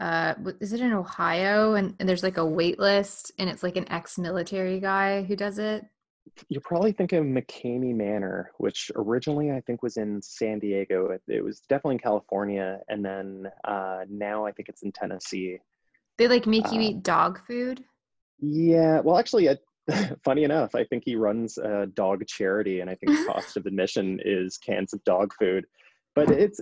[0.00, 3.76] uh is it in ohio and, and there's like a wait list and it's like
[3.76, 5.84] an ex-military guy who does it
[6.48, 11.10] you're probably thinking of McKamey Manor, which originally I think was in San Diego.
[11.10, 15.58] It, it was definitely in California, and then uh, now I think it's in Tennessee.
[16.16, 17.84] They like make you eat um, dog food.
[18.40, 19.58] Yeah, well, actually, I,
[20.24, 23.66] funny enough, I think he runs a dog charity, and I think the cost of
[23.66, 25.64] admission is cans of dog food.
[26.14, 26.60] But it's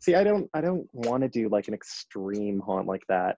[0.00, 3.36] see, I don't, I don't want to do like an extreme haunt like that.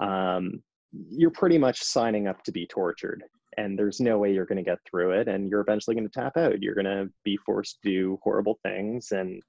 [0.00, 0.62] Um,
[1.10, 3.22] you're pretty much signing up to be tortured
[3.56, 6.20] and there's no way you're going to get through it and you're eventually going to
[6.20, 9.42] tap out you're going to be forced to do horrible things and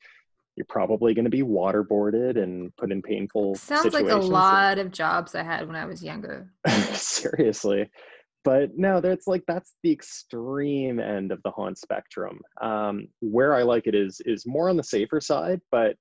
[0.55, 4.91] you're probably going to be waterboarded and put in painful sounds like a lot of
[4.91, 6.51] jobs i had when i was younger
[6.93, 7.89] seriously
[8.43, 13.61] but no that's like that's the extreme end of the haunt spectrum um, where i
[13.61, 15.95] like it is is more on the safer side but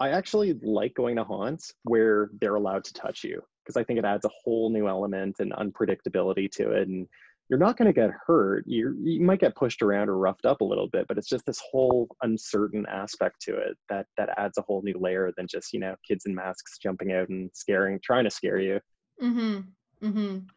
[0.00, 3.98] i actually like going to haunts where they're allowed to touch you because i think
[3.98, 7.06] it adds a whole new element and unpredictability to it and
[7.48, 8.64] you're not going to get hurt.
[8.66, 11.46] You you might get pushed around or roughed up a little bit, but it's just
[11.46, 15.72] this whole uncertain aspect to it that that adds a whole new layer than just
[15.72, 18.80] you know kids in masks jumping out and scaring, trying to scare you.
[19.22, 19.66] Mhm.
[20.02, 20.48] Mhm.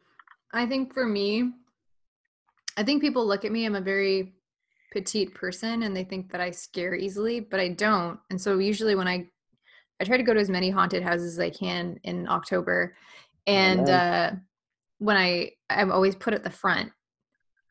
[0.54, 1.52] I think for me,
[2.78, 3.66] I think people look at me.
[3.66, 4.34] I'm a very
[4.92, 8.20] petite person, and they think that I scare easily, but I don't.
[8.30, 9.28] And so usually when I
[10.02, 12.96] I try to go to as many haunted houses as I can in October,
[13.48, 13.90] and.
[13.90, 14.32] uh
[15.00, 16.92] when I I'm always put at the front,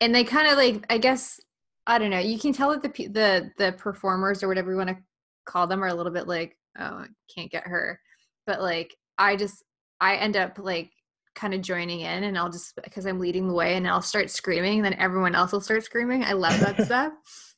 [0.01, 1.39] and they kind of like I guess
[1.87, 2.19] I don't know.
[2.19, 4.97] You can tell that the the the performers or whatever you want to
[5.45, 8.01] call them are a little bit like oh I can't get her,
[8.47, 9.63] but like I just
[10.01, 10.89] I end up like
[11.35, 14.29] kind of joining in and I'll just because I'm leading the way and I'll start
[14.29, 16.23] screaming and then everyone else will start screaming.
[16.23, 17.13] I love that stuff.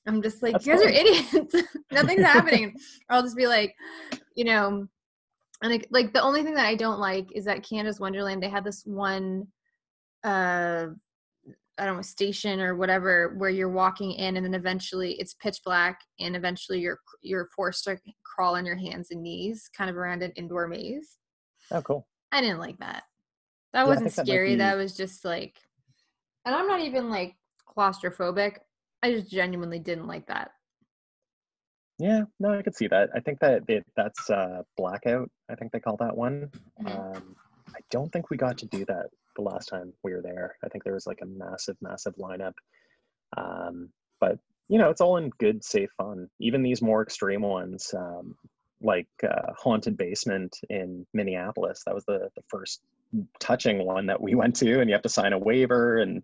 [0.08, 1.56] I'm just like, That's you guys are idiots.
[1.92, 2.76] Nothing's happening.
[3.10, 3.76] Or I'll just be like,
[4.36, 4.88] you know,
[5.64, 8.50] and like, like the only thing that I don't like is that Canada's Wonderland, they
[8.50, 9.48] had this one
[10.24, 10.88] uh
[11.78, 15.62] I don't know station or whatever where you're walking in and then eventually it's pitch
[15.66, 19.98] black and eventually you're you're forced to crawl on your hands and knees kind of
[19.98, 21.18] around an indoor maze.
[21.72, 22.08] Oh cool.
[22.32, 23.04] I didn't like that.
[23.74, 24.56] That yeah, wasn't scary.
[24.56, 24.58] That, be...
[24.58, 25.58] that was just like
[26.46, 27.36] and I'm not even like
[27.78, 28.58] claustrophobic.
[29.04, 30.52] I just genuinely didn't like that.
[32.00, 33.10] Yeah, no, I could see that.
[33.16, 35.30] I think that it, that's uh, blackout.
[35.50, 36.50] I think they call that one.
[36.82, 36.88] Mm-hmm.
[36.88, 37.36] Um,
[37.70, 40.56] I don't think we got to do that the last time we were there.
[40.64, 42.54] I think there was like a massive, massive lineup.
[43.38, 46.28] Um, but you know, it's all in good, safe fun.
[46.40, 48.36] Even these more extreme ones, um,
[48.82, 51.84] like uh, Haunted Basement in Minneapolis.
[51.86, 52.82] That was the the first
[53.40, 56.22] touching one that we went to, and you have to sign a waiver and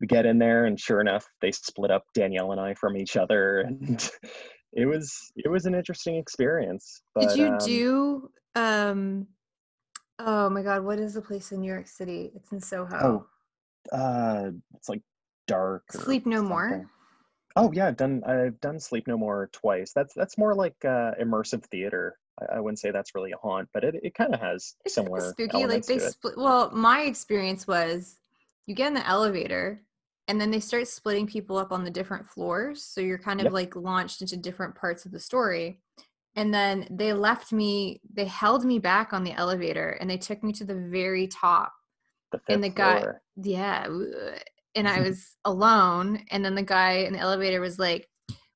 [0.00, 3.18] we get in there and sure enough they split up danielle and i from each
[3.18, 4.10] other and
[4.72, 9.26] it was it was an interesting experience but, did you um, do um
[10.22, 12.30] Oh my god, what is the place in New York City?
[12.34, 13.26] It's in Soho.
[13.92, 15.00] Oh, uh, it's like
[15.46, 15.90] dark.
[15.90, 16.50] Sleep No something.
[16.50, 16.90] More.
[17.56, 19.92] Oh yeah, I've done I've done Sleep No More twice.
[19.94, 22.18] That's that's more like uh, immersive theater.
[22.40, 24.94] I, I, wouldn't say that's really a haunt, but it, it kind of has it's
[24.94, 25.32] similar.
[25.32, 26.36] Spooky, like they split.
[26.36, 28.16] Well, my experience was
[28.66, 29.82] you get in the elevator
[30.28, 33.44] and then they start splitting people up on the different floors, so you're kind of
[33.44, 33.52] yep.
[33.52, 35.80] like launched into different parts of the story
[36.36, 40.42] and then they left me they held me back on the elevator and they took
[40.42, 41.72] me to the very top
[42.32, 43.22] the and the guy floor.
[43.42, 43.86] yeah
[44.74, 48.08] and i was alone and then the guy in the elevator was like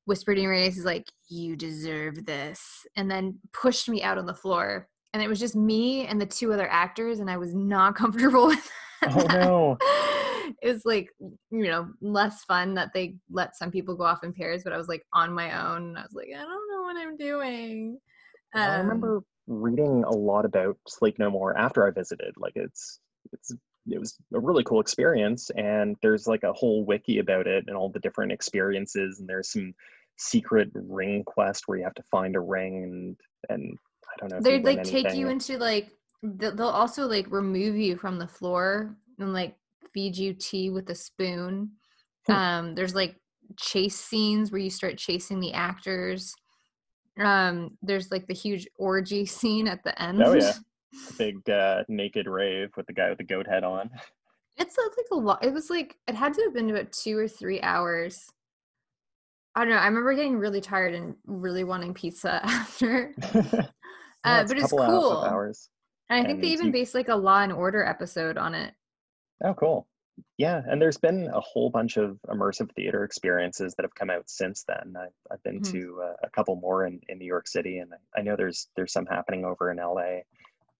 [0.06, 4.26] whispered in your ear, he's like, "You deserve this," and then pushed me out on
[4.26, 4.88] the floor.
[5.12, 8.46] And it was just me and the two other actors, and I was not comfortable
[8.46, 8.70] with.
[9.02, 9.78] Oh no!
[10.62, 14.32] it was like you know less fun that they let some people go off in
[14.32, 15.88] pairs, but I was like on my own.
[15.88, 17.98] And I was like, I don't know what I'm doing.
[18.54, 22.32] Um, I remember reading a lot about Sleep No More after I visited.
[22.36, 23.00] Like it's
[23.32, 23.52] it's
[23.86, 27.76] it was a really cool experience and there's like a whole wiki about it and
[27.76, 29.74] all the different experiences and there's some
[30.16, 33.16] secret ring quest where you have to find a ring and
[33.50, 33.78] and
[34.10, 34.40] I don't know.
[34.40, 35.04] They'd like anything.
[35.04, 35.90] take you into like
[36.22, 39.56] they'll also like remove you from the floor and like
[39.92, 41.70] feed you tea with a spoon.
[42.26, 42.32] Hmm.
[42.32, 43.16] um, there's like
[43.58, 46.34] chase scenes where you start chasing the actors.
[47.20, 50.22] Um, there's like the huge orgy scene at the end.
[50.22, 50.52] Oh yeah.
[51.18, 53.90] Big uh, naked rave with the guy with the goat head on.
[54.56, 55.44] It's like a lot.
[55.44, 58.30] It was like it had to have been about two or three hours.
[59.56, 59.80] I don't know.
[59.80, 63.14] I remember getting really tired and really wanting pizza after.
[63.34, 63.66] yeah,
[64.24, 65.24] uh, but it's cool.
[65.28, 65.70] Hours
[66.10, 66.72] and I think and they even you...
[66.72, 68.74] based like a Law and Order episode on it.
[69.42, 69.86] Oh, cool.
[70.38, 74.30] Yeah, and there's been a whole bunch of immersive theater experiences that have come out
[74.30, 74.94] since then.
[74.96, 75.72] I've, I've been mm-hmm.
[75.72, 78.92] to uh, a couple more in, in New York City, and I know there's there's
[78.92, 80.20] some happening over in LA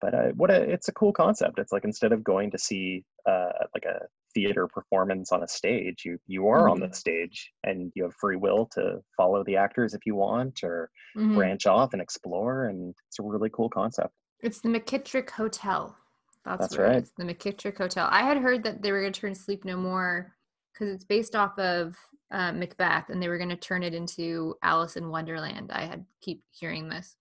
[0.05, 3.03] but uh, what a it's a cool concept it's like instead of going to see
[3.27, 4.01] uh, like a
[4.35, 6.73] theater performance on a stage you you are mm-hmm.
[6.73, 6.95] on the mm-hmm.
[6.95, 11.35] stage and you have free will to follow the actors if you want or mm-hmm.
[11.35, 15.97] branch off and explore and it's a really cool concept it's the mckittrick hotel
[16.45, 19.21] that's, that's right it's the mckittrick hotel i had heard that they were going to
[19.21, 20.35] turn sleep no more
[20.73, 21.97] because it's based off of
[22.31, 26.05] uh, macbeth and they were going to turn it into alice in wonderland i had
[26.21, 27.17] keep hearing this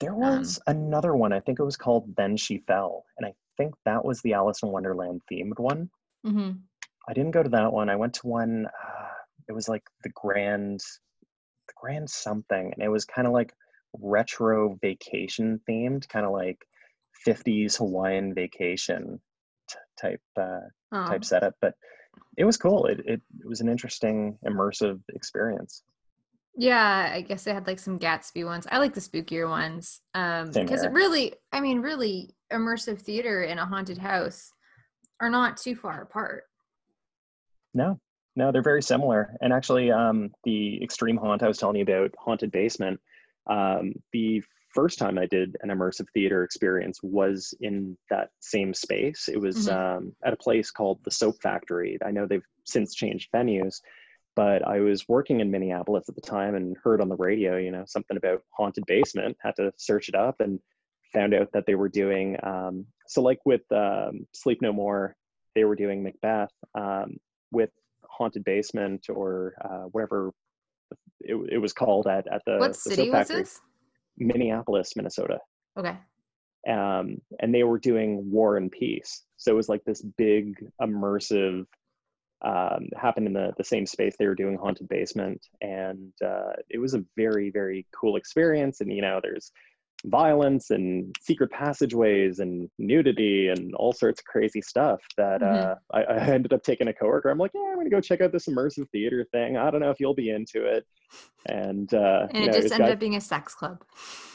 [0.00, 1.32] there um was um, another one.
[1.32, 4.62] I think it was called Then She Fell, and I think that was the Alice
[4.62, 5.90] in Wonderland themed one.
[6.26, 6.52] Mm-hmm.
[7.08, 7.88] I didn't go to that one.
[7.88, 8.66] I went to one.
[8.66, 9.08] Uh,
[9.48, 13.52] it was like the Grand, the Grand something, and it was kind of like
[14.00, 16.58] retro vacation themed, kind of like
[17.26, 19.20] 50s Hawaiian vacation
[19.70, 20.60] t- type uh,
[20.92, 21.06] oh.
[21.06, 21.54] type setup.
[21.60, 21.74] But
[22.36, 22.86] it was cool.
[22.86, 25.82] It, it it was an interesting immersive experience.
[26.56, 28.66] Yeah, I guess they had like some Gatsby ones.
[28.70, 33.58] I like the spookier ones um, because it really, I mean, really, immersive theater in
[33.58, 34.52] a haunted house
[35.20, 36.44] are not too far apart.
[37.74, 38.00] No,
[38.36, 39.36] no, they're very similar.
[39.42, 43.00] And actually, um, the extreme haunt I was telling you about, haunted basement.
[43.48, 49.28] Um, the first time I did an immersive theater experience was in that same space.
[49.28, 49.98] It was mm-hmm.
[49.98, 51.98] um, at a place called the Soap Factory.
[52.04, 53.80] I know they've since changed venues,
[54.36, 57.70] but I was working in Minneapolis at the time and heard on the radio, you
[57.72, 59.36] know, something about haunted basement.
[59.42, 60.60] Had to search it up and
[61.12, 62.36] found out that they were doing.
[62.42, 65.16] Um, so, like with um, Sleep No More,
[65.54, 67.16] they were doing Macbeth um,
[67.50, 67.70] with
[68.04, 70.32] haunted basement or uh, whatever
[71.20, 73.58] it, it, was called at at the what the city was this?
[74.18, 75.38] Minneapolis, Minnesota.
[75.78, 75.96] Okay.
[76.68, 81.64] Um, and they were doing War and Peace, so it was like this big immersive
[82.42, 84.14] um, happened in the, the same space.
[84.18, 88.80] They were doing haunted basement and uh, it was a very very cool experience.
[88.80, 89.52] And you know there's
[90.04, 95.70] violence and secret passageways and nudity and all sorts of crazy stuff that mm-hmm.
[95.70, 97.30] uh, I, I, ended up taking a coworker.
[97.30, 99.56] I'm like yeah i'm gonna go check out this immersive theater thing.
[99.56, 100.86] I don't know if you'll be into it.
[101.46, 103.82] And uh and it know, just ended up being a sex club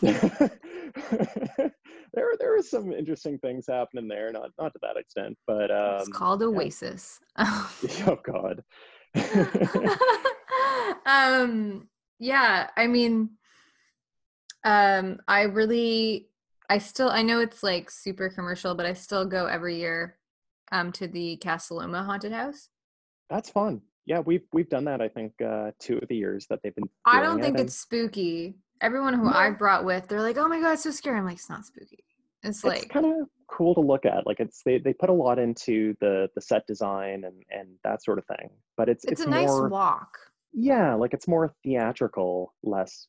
[2.14, 4.32] there there was some interesting things happening there.
[4.32, 7.20] Not not to that extent, but um, it's called Oasis.
[7.38, 7.68] Yeah.
[8.08, 8.64] oh God.
[11.06, 11.88] um.
[12.20, 12.70] Yeah.
[12.76, 13.32] I mean.
[14.64, 15.20] Um.
[15.28, 16.28] I really.
[16.70, 17.10] I still.
[17.10, 20.18] I know it's like super commercial, but I still go every year.
[20.72, 20.92] Um.
[20.94, 22.70] To the Casa Loma haunted house.
[23.30, 23.82] That's fun.
[24.06, 25.02] Yeah, we've we've done that.
[25.02, 26.90] I think uh, two of the years that they've been.
[27.06, 29.32] I don't think it, it's spooky everyone who no.
[29.32, 31.66] I brought with, they're like, "Oh my god, it's so scary." I'm like, "It's not
[31.66, 32.04] spooky."
[32.44, 34.26] It's, it's like kind of cool to look at.
[34.26, 38.04] Like it's they they put a lot into the the set design and and that
[38.04, 38.50] sort of thing.
[38.78, 40.18] But it's it's, it's a more, nice walk.
[40.54, 43.08] Yeah, like it's more theatrical, less.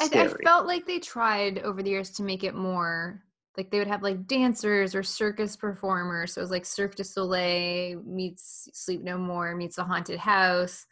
[0.00, 3.22] I, I, felt like they tried over the years to make it more
[3.56, 6.34] like they would have like dancers or circus performers.
[6.34, 10.86] So it was like Cirque du Soleil meets Sleep No More meets a haunted house.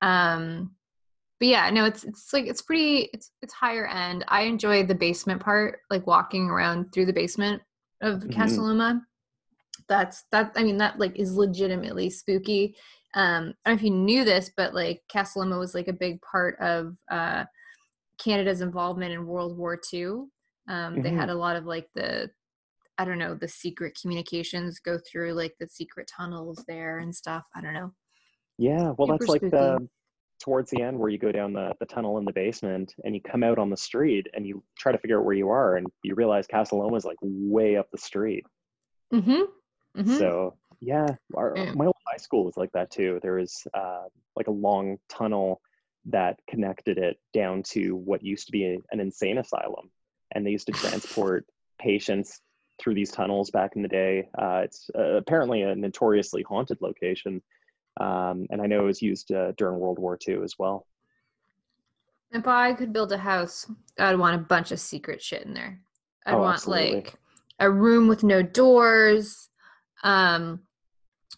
[0.00, 0.72] Um,
[1.40, 4.24] but yeah, no, it's it's like it's pretty it's it's higher end.
[4.28, 7.62] I enjoy the basement part, like walking around through the basement
[8.02, 8.30] of mm-hmm.
[8.30, 9.02] Casa Loma.
[9.88, 12.76] That's that I mean that like is legitimately spooky.
[13.14, 15.92] Um I don't know if you knew this, but like Casa Loma was like a
[15.92, 17.44] big part of uh
[18.18, 20.02] Canada's involvement in World War II.
[20.02, 20.28] Um
[20.68, 21.02] mm-hmm.
[21.02, 21.30] they had mm-hmm.
[21.30, 22.30] a lot of like the
[23.00, 27.44] I don't know, the secret communications go through like the secret tunnels there and stuff.
[27.54, 27.92] I don't know.
[28.58, 29.50] Yeah, well Super that's like spooky.
[29.50, 29.88] the
[30.40, 33.20] towards the end where you go down the, the tunnel in the basement and you
[33.20, 35.86] come out on the street and you try to figure out where you are and
[36.02, 38.44] you realize Casa Loma is like way up the street.
[39.12, 40.00] Mm-hmm.
[40.00, 40.16] mm-hmm.
[40.16, 41.72] So yeah, our, Yeah.
[41.74, 43.18] my old high school was like that too.
[43.22, 44.04] There was uh,
[44.36, 45.60] like a long tunnel
[46.06, 49.90] that connected it down to what used to be a- an insane asylum,
[50.32, 50.72] and they used to
[51.12, 51.46] transport
[51.80, 52.40] patients
[52.80, 54.28] through these tunnels back in the day.
[54.38, 57.42] Uh, it's uh, apparently a notoriously haunted location,
[58.00, 60.86] um, and I know it was used uh, during World War II as well.
[62.30, 65.80] If I could build a house, I'd want a bunch of secret shit in there.
[66.26, 66.94] I'd Oh, want absolutely.
[66.96, 67.14] like
[67.58, 69.48] a room with no doors.
[70.04, 70.60] Um,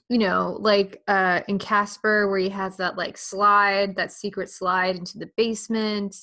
[0.08, 4.96] you know, like uh in Casper where he has that like slide, that secret slide
[4.96, 6.16] into the basement.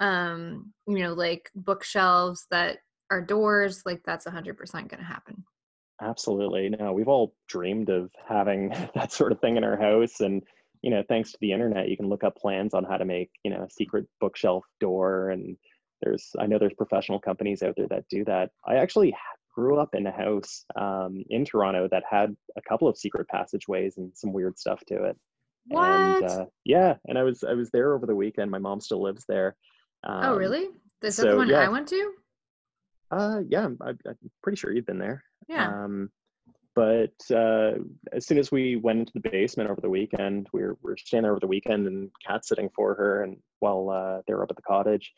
[0.00, 2.78] Um, you know, like bookshelves that
[3.10, 5.44] are doors, like that's a hundred percent gonna happen.
[6.00, 6.68] Absolutely.
[6.70, 10.20] No, we've all dreamed of having that sort of thing in our house.
[10.20, 10.42] And,
[10.82, 13.30] you know, thanks to the internet, you can look up plans on how to make,
[13.44, 15.30] you know, a secret bookshelf door.
[15.30, 15.56] And
[16.02, 18.50] there's, I know there's professional companies out there that do that.
[18.66, 19.14] I actually
[19.52, 23.96] grew up in a house um, in Toronto that had a couple of secret passageways
[23.96, 25.16] and some weird stuff to it.
[25.70, 26.30] And What?
[26.30, 28.50] uh, yeah, and I was I was there over the weekend.
[28.50, 29.54] My mom still lives there.
[30.04, 30.68] Um, oh really?
[31.02, 31.60] This is that the one yeah.
[31.60, 32.12] I went to?
[33.10, 33.98] Uh, yeah, I'm, I'm
[34.42, 35.22] pretty sure you've been there.
[35.48, 35.68] Yeah.
[35.68, 36.10] Um,
[36.74, 37.72] but uh,
[38.12, 40.96] as soon as we went into the basement over the weekend, we were, we were
[40.96, 44.44] staying there over the weekend and cat sitting for her, and while uh, they were
[44.44, 45.12] up at the cottage,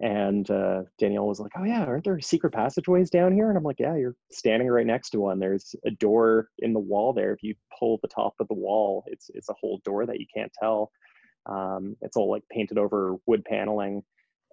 [0.00, 3.62] and uh, Danielle was like, "Oh yeah, aren't there secret passageways down here?" And I'm
[3.62, 5.38] like, "Yeah, you're standing right next to one.
[5.38, 7.32] There's a door in the wall there.
[7.32, 10.26] If you pull the top of the wall, it's it's a whole door that you
[10.34, 10.90] can't tell.
[11.46, 14.02] Um, it's all like painted over wood paneling,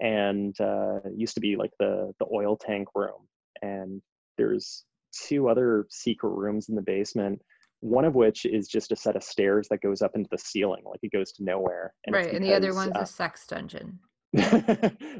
[0.01, 3.27] and uh, used to be like the the oil tank room.
[3.61, 4.01] And
[4.37, 4.83] there's
[5.27, 7.41] two other secret rooms in the basement.
[7.79, 10.83] One of which is just a set of stairs that goes up into the ceiling,
[10.85, 11.93] like it goes to nowhere.
[12.03, 13.99] it's right, and the other one's uh, a sex dungeon.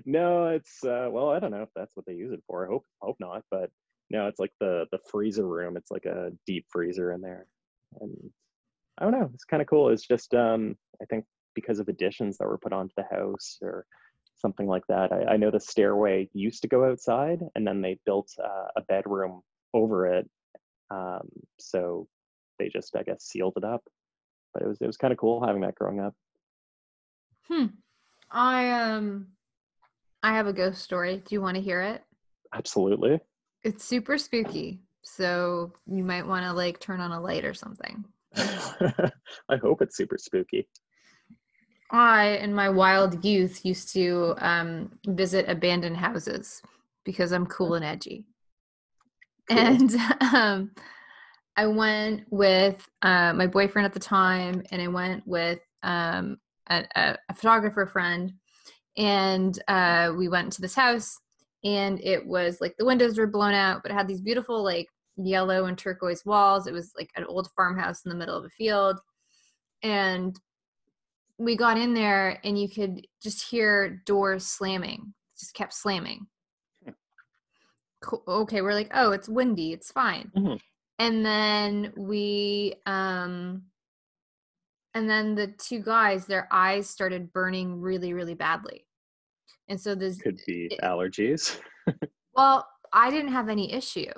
[0.06, 2.66] no, it's uh, well, I don't know if that's what they use it for.
[2.66, 3.70] I hope hope not, but
[4.10, 5.76] no, it's like the the freezer room.
[5.78, 7.48] It's like a deep freezer in there,
[8.00, 8.16] and
[8.98, 9.30] I don't know.
[9.34, 9.90] It's kind of cool.
[9.90, 11.26] It's just um, I think
[11.56, 13.86] because of additions that were put onto the house or
[14.42, 15.12] something like that.
[15.12, 18.82] I, I know the stairway used to go outside, and then they built uh, a
[18.82, 19.42] bedroom
[19.74, 20.30] over it.
[20.90, 21.30] Um,
[21.60, 22.08] so
[22.60, 23.84] they just, I guess, sealed it up.
[24.54, 26.14] But it was it was kind of cool having that growing up.
[27.48, 27.68] Hmm.
[28.30, 29.28] I um
[30.24, 31.24] I have a ghost story.
[31.26, 32.04] Do you want to hear it?
[32.54, 33.20] Absolutely.
[33.64, 34.82] It's super spooky.
[35.04, 38.04] So you might want to like turn on a light or something.
[38.36, 40.68] I hope it's super spooky.
[41.92, 46.62] I in my wild youth used to um visit abandoned houses
[47.04, 48.26] because I'm cool and edgy.
[49.50, 49.60] Cool.
[49.60, 49.96] And
[50.34, 50.72] um
[51.58, 56.38] I went with uh, my boyfriend at the time, and I went with um,
[56.70, 58.34] a, a, a photographer friend,
[58.98, 61.16] and uh, we went to this house,
[61.64, 64.88] and it was like the windows were blown out, but it had these beautiful like
[65.18, 66.68] yellow and turquoise walls.
[66.68, 69.00] It was like an old farmhouse in the middle of a field,
[69.84, 70.36] and
[71.44, 76.28] we got in there, and you could just hear doors slamming, just kept slamming.
[78.04, 78.24] Cool.
[78.28, 80.60] Okay, we're like, oh, it's windy, it's fine Mhm.
[81.00, 83.64] and then we um
[84.94, 88.86] and then the two guys their eyes started burning really really badly
[89.70, 91.60] and so this Could be it- allergies.
[92.36, 94.12] well i didn't have any issue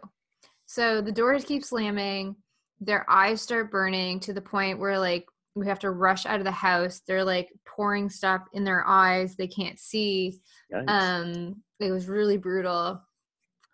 [0.65, 2.35] so the doors keep slamming
[2.79, 6.45] their eyes start burning to the point where like we have to rush out of
[6.45, 7.01] the house.
[7.05, 9.35] They're like pouring stuff in their eyes.
[9.35, 10.39] They can't see.
[10.73, 10.89] Yikes.
[10.89, 13.01] um it was really brutal.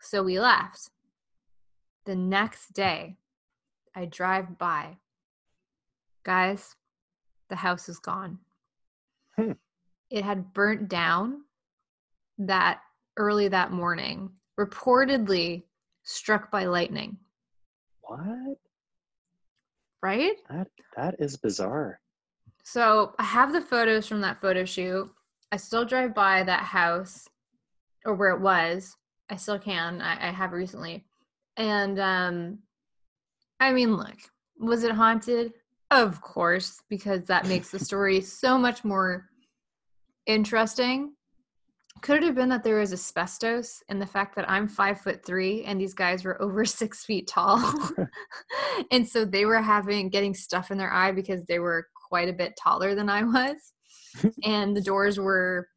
[0.02, 0.90] So we left.
[2.06, 3.18] The next day
[3.96, 4.98] i drive by.
[6.24, 6.76] Guys
[7.50, 8.40] the house is gone.
[9.36, 9.52] Hmm.
[10.10, 11.44] it had burnt down
[12.40, 12.82] that
[13.18, 15.64] early that morning reportedly
[16.04, 17.18] struck by lightning.
[18.02, 18.58] What?
[20.02, 22.00] Right That that is bizarre.
[22.64, 25.10] So I have the photos from that photo shoot.
[25.52, 27.28] I still drive by that house
[28.06, 28.96] or where it was.
[29.30, 30.02] I still can.
[30.02, 31.06] I, I have recently.
[31.58, 32.60] And um
[33.60, 34.18] I mean look,
[34.60, 35.54] was it haunted?
[35.92, 39.28] Of course, because that makes the story so much more
[40.28, 41.14] interesting.
[42.02, 45.26] Could it have been that there was asbestos and the fact that I'm five foot
[45.26, 47.60] three and these guys were over six feet tall?
[48.92, 52.34] and so they were having getting stuff in their eye because they were quite a
[52.34, 53.56] bit taller than I was.
[54.44, 55.68] and the doors were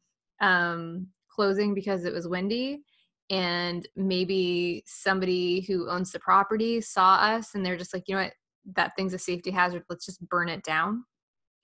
[0.41, 2.83] um, closing because it was windy.
[3.29, 8.23] And maybe somebody who owns the property saw us and they're just like, you know
[8.23, 8.33] what,
[8.75, 9.83] that thing's a safety hazard.
[9.89, 11.05] Let's just burn it down.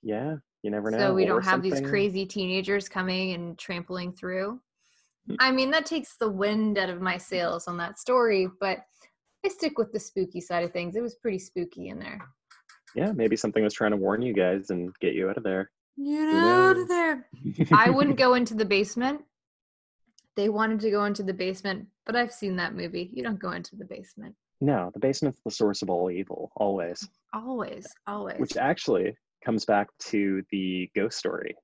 [0.02, 0.98] Yeah, You never know.
[0.98, 4.60] So we don't have these crazy teenagers coming and trampling through.
[5.30, 5.38] Mm.
[5.40, 8.80] I mean, that takes the wind out of my sails on that story, but
[9.46, 10.96] I stick with the spooky side of things.
[10.96, 12.20] It was pretty spooky in there.
[12.96, 15.72] Yeah, maybe something was trying to warn you guys and get you out of there.
[16.04, 17.28] Get out of there.
[17.74, 19.22] I wouldn't go into the basement.
[20.36, 23.10] They wanted to go into the basement, but I've seen that movie.
[23.14, 24.36] You don't go into the basement.
[24.62, 27.08] No, the basement's the source of all evil, always.
[27.34, 28.40] Always, always.
[28.40, 31.56] Which actually comes back to the ghost story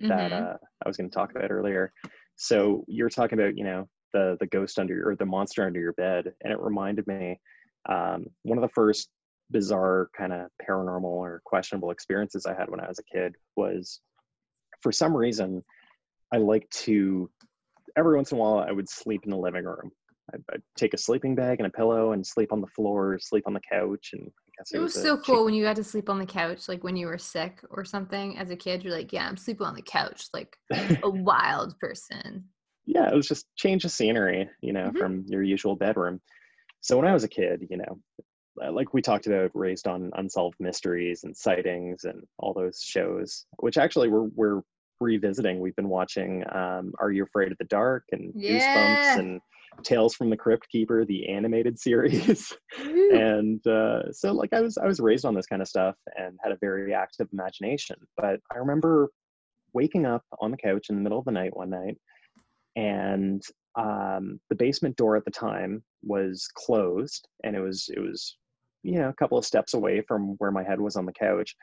[0.00, 0.32] that Mhm.
[0.32, 1.92] uh, I was going to talk about earlier.
[2.36, 5.80] So you're talking about, you know, the the ghost under your, or the monster under
[5.80, 7.40] your bed, and it reminded me
[7.88, 9.08] um, one of the first
[9.50, 14.00] bizarre kind of paranormal or questionable experiences I had when I was a kid was,
[14.82, 15.62] for some reason,
[16.32, 17.30] I like to
[17.96, 19.90] every once in a while I would sleep in the living room.
[20.32, 23.44] I'd, I'd take a sleeping bag and a pillow and sleep on the floor, sleep
[23.46, 24.30] on the couch, and
[24.72, 26.96] It was so cheap- cool when you got to sleep on the couch, like when
[26.96, 28.82] you were sick or something as a kid.
[28.84, 32.44] You're like, yeah, I'm sleeping on the couch, like a wild person.
[32.86, 34.98] yeah, it was just change of scenery, you know, Mhm.
[34.98, 36.20] from your usual bedroom.
[36.82, 37.98] So when I was a kid, you know,
[38.62, 43.46] uh, like we talked about, raised on unsolved mysteries and sightings and all those shows,
[43.58, 44.60] which actually we're we're
[45.00, 45.60] revisiting.
[45.60, 48.52] We've been watching um, Are You Afraid of the Dark and Yeah.
[48.52, 49.40] Goosebumps and
[49.82, 52.52] Tales from the Crypt Keeper, the animated series.
[52.78, 56.38] And uh, so like I was I was raised on this kind of stuff and
[56.42, 57.96] had a very active imagination.
[58.16, 59.10] But I remember
[59.72, 61.96] waking up on the couch in the middle of the night one night,
[62.76, 63.42] and
[63.76, 68.36] um, the basement door at the time was closed, and it was it was
[68.82, 71.54] you know a couple of steps away from where my head was on the couch.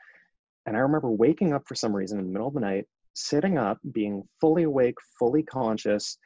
[0.66, 2.84] And I remember waking up for some reason in the middle of the night,
[3.14, 6.18] sitting up, being fully awake, fully conscious,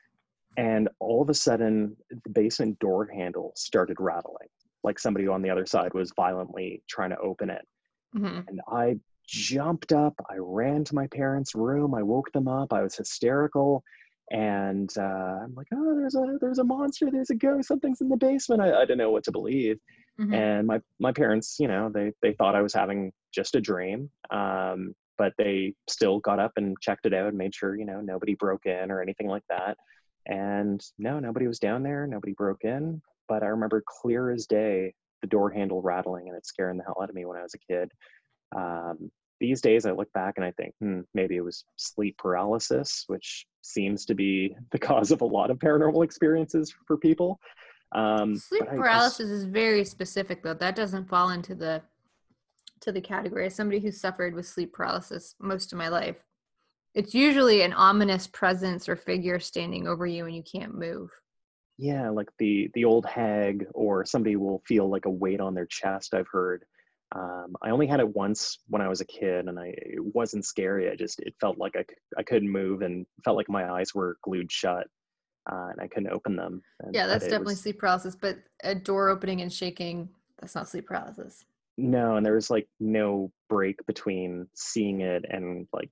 [0.57, 4.49] and all of a sudden the basement door handle started rattling
[4.85, 7.67] like somebody on the other side was violently trying to open it
[8.15, 8.47] Mhm.
[8.49, 12.83] and i jumped up i ran to my parents room i woke them up i
[12.83, 13.83] was hysterical
[14.31, 18.09] and uh, i'm like oh there's a there's a monster there's a ghost something's in
[18.09, 19.79] the basement i, I didn't know what to believe
[20.19, 20.33] Mhm.
[20.35, 24.11] and my my parents you know they they thought i was having just a dream
[24.31, 28.01] um, but they still got up and checked it out and made sure you know
[28.01, 29.77] nobody broke in or anything like that
[30.27, 34.93] and no nobody was down there nobody broke in but i remember clear as day
[35.23, 37.55] the door handle rattling and it scaring the hell out of me when i was
[37.55, 37.91] a kid
[38.57, 39.11] um,
[39.41, 43.47] these days i look back and i think hmm, maybe it was sleep paralysis which
[43.63, 47.39] seems to be the cause of a lot of paranormal experiences for people
[47.93, 50.55] um, Sleep but I- I s- paralysis is very specific though.
[50.55, 51.83] That doesn't fall into the
[52.81, 53.47] to the category.
[53.47, 56.17] As somebody who suffered with sleep paralysis most of my life,
[56.97, 61.11] it's usually an ominous presence or figure standing over you and you can't move.
[61.79, 65.67] yeah like the the old hag or somebody will feel like a weight on their
[65.67, 66.65] chest i've heard
[67.15, 70.45] um, i only had it once when i was a kid and i it wasn't
[70.45, 71.85] scary i just it felt like I,
[72.19, 74.87] I couldn't move and felt like my eyes were glued shut
[75.53, 78.75] uh, and i couldn't open them and, Yeah, that's definitely was- sleep paralysis, but a
[78.75, 80.09] door opening and shaking,
[80.41, 81.45] that's not sleep paralysis.
[81.77, 85.91] no and there was like no break between seeing it and like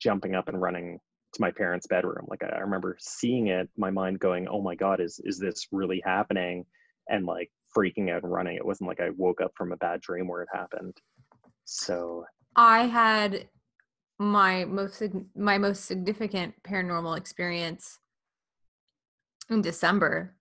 [0.00, 0.98] jumping up and running
[1.32, 4.74] to my parents bedroom like i I remember seeing it my mind going oh my
[4.74, 6.64] god is is this really happening
[7.08, 10.00] and like freaking out and running it wasn't like i woke up from a bad
[10.00, 10.96] dream where it happened
[11.66, 12.24] so
[12.54, 13.48] I had
[14.18, 15.02] my most
[15.34, 17.98] my most significant paranormal experience
[19.50, 20.34] in December.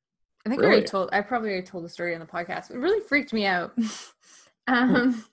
[0.46, 2.72] I think I already told I probably already told the story on the podcast.
[2.72, 3.74] It really freaked me out.
[4.68, 5.26] um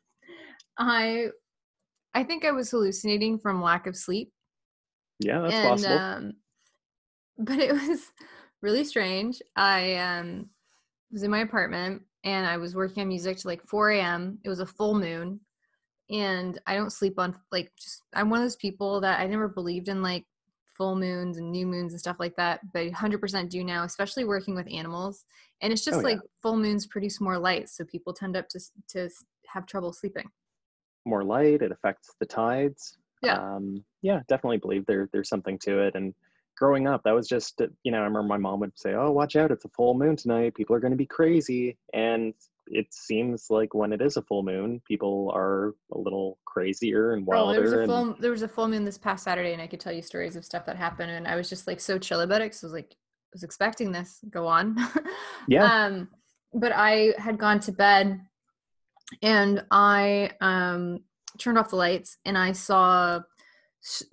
[0.79, 1.29] I
[2.15, 4.33] I think I was hallucinating from lack of sleep.
[5.21, 6.33] yeah that's and possible um
[7.39, 8.13] but it was
[8.61, 9.41] really strange.
[9.57, 10.51] I um
[11.11, 14.39] was in my apartment and I was working on music till like 4 a.m.
[14.45, 15.41] It was a full moon,
[16.11, 19.49] and I don't sleep on like just I'm one of those people that I never
[19.49, 20.25] believed in like
[20.77, 24.55] full moons and new moons and stuff like that, but 100% do now, especially working
[24.55, 25.25] with animals.
[25.61, 26.15] And it's just Oh, yeah.
[26.15, 29.11] like full moons produce more light, so people tend up to to
[29.49, 30.31] have trouble sleeping.
[31.05, 33.39] More light it affects the tides Yeah.
[33.39, 36.15] um yeah definitely believe there there's something to it and
[36.57, 39.37] growing up that was just you know i remember my mom would say oh watch
[39.37, 42.35] out it's a full moon tonight people are going to be crazy and
[42.69, 47.23] it seems like when it is a full moon people are a little crazier and
[47.29, 49.53] Oh, wilder there was a and full there was a full moon this past Saturday,
[49.53, 51.81] and I could tell you stories of stuff that happened, and I was just like
[51.81, 54.21] so chill about it because I was like I was expecting this.
[54.31, 54.77] Go on.
[55.49, 55.65] Yeah.
[55.87, 56.09] Um,
[56.55, 58.21] but I had gone to bed,
[59.23, 61.01] and I um
[61.39, 63.21] turned off the lights, and I saw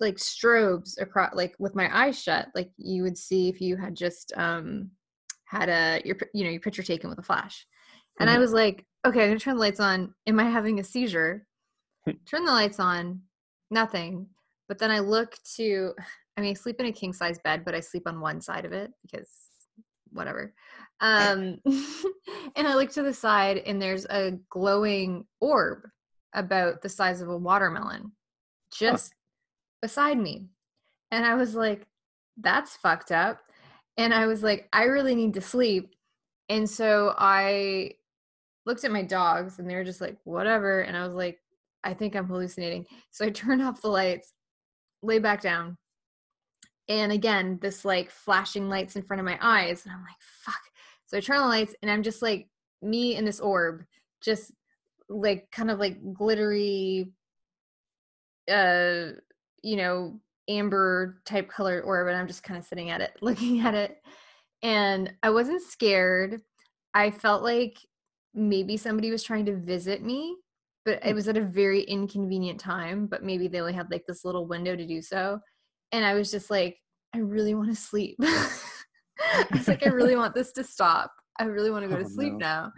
[0.00, 3.94] like strobes across like with my eyes shut, like you would see if you had
[3.94, 4.90] just um
[5.44, 7.66] had a your you know your picture taken with a flash.
[8.18, 8.40] And I Mhm.
[8.40, 10.14] was like, okay, I'm gonna turn the lights on.
[10.26, 11.46] Am I having a seizure?
[12.26, 13.22] turn the lights on
[13.70, 14.28] nothing.
[14.68, 15.94] But then I look to,
[16.36, 18.64] I mean, I sleep in a king size bed, but I sleep on one side
[18.64, 19.30] of it because
[20.12, 20.54] whatever.
[21.00, 21.58] Um,
[22.56, 25.88] and I look to the side and there's a glowing orb
[26.34, 28.12] about the size of a watermelon
[28.72, 29.16] just huh.
[29.82, 30.46] beside me.
[31.10, 31.86] And I was like,
[32.36, 33.40] that's fucked up.
[33.96, 35.94] And I was like, I really need to sleep.
[36.48, 37.92] And so I
[38.66, 40.80] looked at my dogs and they were just like, whatever.
[40.80, 41.38] And I was like,
[41.82, 42.86] I think I'm hallucinating.
[43.10, 44.32] So I turned off the lights,
[45.02, 45.76] lay back down.
[46.90, 49.84] And again, this like flashing lights in front of my eyes.
[49.84, 50.60] And I'm like, fuck.
[51.06, 52.48] So I turn on the lights and I'm just like
[52.82, 53.84] me in this orb,
[54.20, 54.50] just
[55.08, 57.12] like kind of like glittery,
[58.50, 59.12] uh,
[59.62, 62.08] you know, amber type colored orb.
[62.08, 63.96] And I'm just kind of sitting at it, looking at it.
[64.60, 66.42] And I wasn't scared.
[66.92, 67.78] I felt like
[68.34, 70.36] maybe somebody was trying to visit me
[70.84, 71.14] but it hmm.
[71.14, 74.76] was at a very inconvenient time but maybe they only had like this little window
[74.76, 75.40] to do so
[75.92, 76.78] and i was just like
[77.14, 78.16] i really want to sleep.
[78.22, 81.12] I was like i really want this to stop.
[81.38, 82.38] I really want to go oh, to sleep no.
[82.38, 82.72] now.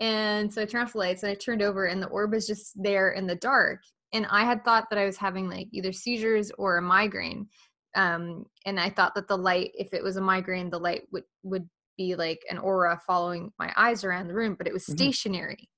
[0.00, 2.46] And so i turned off the lights and i turned over and the orb was
[2.46, 3.80] just there in the dark.
[4.12, 7.46] And i had thought that i was having like either seizures or a migraine
[7.94, 11.24] um, and i thought that the light if it was a migraine the light would
[11.42, 14.96] would be like an aura following my eyes around the room but it was mm-hmm.
[14.96, 15.68] stationary.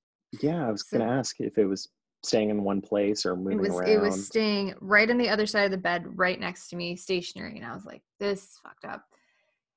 [0.43, 1.89] Yeah, I was so, going to ask if it was
[2.25, 3.89] staying in one place or moving it was, around.
[3.89, 6.97] It was staying right on the other side of the bed, right next to me,
[6.97, 7.57] stationary.
[7.57, 9.05] And I was like, this is fucked up.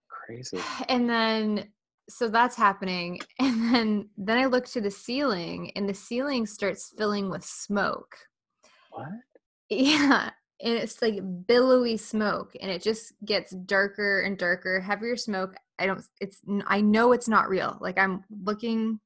[0.10, 0.60] Crazy.
[0.89, 1.70] And then
[2.10, 3.20] so that's happening.
[3.39, 8.16] And then then I look to the ceiling and the ceiling starts filling with smoke.
[8.92, 9.08] What?
[9.70, 10.32] Yeah.
[10.64, 15.56] And it's like billowy smoke and it just gets darker and darker, heavier smoke.
[15.80, 17.78] I don't it's I know it's not real.
[17.80, 19.00] Like I'm looking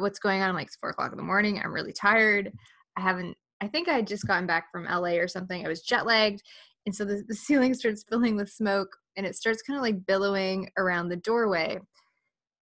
[0.00, 0.48] what's going on.
[0.48, 1.60] I'm like, it's four o'clock in the morning.
[1.62, 2.52] I'm really tired.
[2.96, 5.64] I haven't, I think I had just gotten back from LA or something.
[5.64, 6.42] I was jet lagged.
[6.86, 10.06] And so the, the ceiling starts filling with smoke and it starts kind of like
[10.06, 11.78] billowing around the doorway.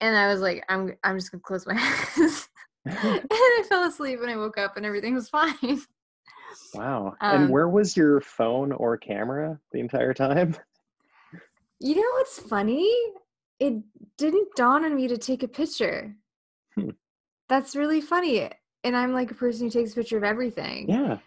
[0.02, 1.76] And I was like, I'm, I'm just gonna close my
[2.18, 2.48] eyes.
[2.86, 2.98] and
[3.32, 5.82] I fell asleep and I woke up and everything was fine.
[6.74, 7.16] Wow.
[7.22, 10.56] Um, and where was your phone or camera the entire time?
[11.80, 12.90] You know what's funny?
[13.60, 13.82] It
[14.18, 16.16] didn't dawn on me to take a picture.
[16.76, 16.90] Hmm.
[17.50, 18.50] That's really funny.
[18.84, 20.90] And I'm like a person who takes a picture of everything.
[20.90, 21.18] Yeah.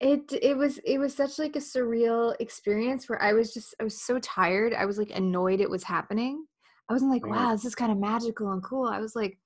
[0.00, 3.84] It it was it was such like a surreal experience where I was just I
[3.84, 4.72] was so tired.
[4.72, 6.46] I was like annoyed it was happening.
[6.88, 8.88] I wasn't like, wow, this is kind of magical and cool.
[8.88, 9.38] I was like,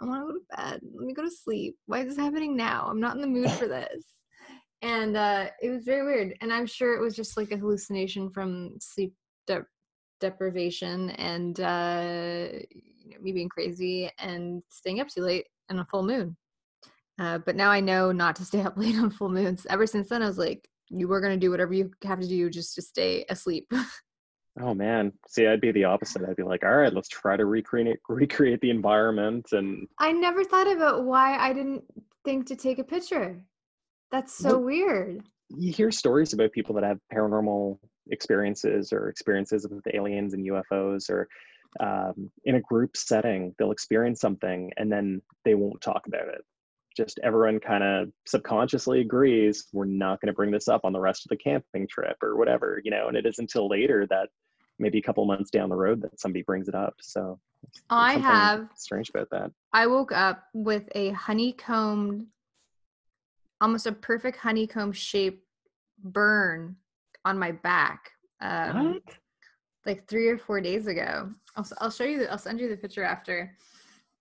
[0.00, 0.80] I want to go to bed.
[0.94, 1.76] Let me go to sleep.
[1.86, 2.86] Why is this happening now?
[2.88, 4.04] I'm not in the mood for this.
[4.82, 6.36] And uh, it was very weird.
[6.42, 9.14] And I'm sure it was just like a hallucination from sleep
[9.46, 9.66] de-
[10.20, 15.84] deprivation and uh, you know, me being crazy and staying up too late on a
[15.86, 16.36] full moon.
[17.18, 19.66] Uh, but now I know not to stay up late on full moons.
[19.68, 22.28] Ever since then, I was like, you were going to do whatever you have to
[22.28, 23.70] do just to stay asleep.
[24.60, 26.22] oh man, see, I'd be the opposite.
[26.28, 29.48] I'd be like, all right, let's try to recreate recreate the environment.
[29.52, 31.84] And I never thought about why I didn't
[32.24, 33.42] think to take a picture.
[34.12, 35.24] That's so well, weird.
[35.48, 37.78] You hear stories about people that have paranormal
[38.10, 41.28] experiences or experiences with aliens and UFOs or
[41.80, 46.42] um, in a group setting, they'll experience something and then they won't talk about it.
[46.96, 51.00] Just everyone kind of subconsciously agrees we're not going to bring this up on the
[51.00, 53.08] rest of the camping trip or whatever, you know.
[53.08, 54.28] And it is until later that
[54.78, 56.94] maybe a couple months down the road that somebody brings it up.
[57.00, 57.38] So
[57.90, 59.50] I have strange about that.
[59.72, 62.26] I woke up with a honeycombed,
[63.60, 65.42] almost a perfect honeycomb shaped
[66.02, 66.76] burn
[67.24, 68.10] on my back.
[68.40, 69.02] Um, what?
[69.84, 71.30] Like three or four days ago.
[71.56, 73.56] I'll, I'll show you, the, I'll send you the picture after.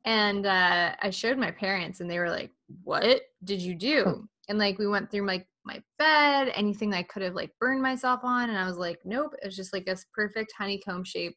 [0.06, 2.52] And uh, I showed my parents and they were like,
[2.84, 4.28] what did you do?
[4.48, 8.22] And like, we went through like my bed, anything I could have like burned myself
[8.24, 8.50] on.
[8.50, 11.36] And I was like, nope, it was just like this perfect honeycomb shape.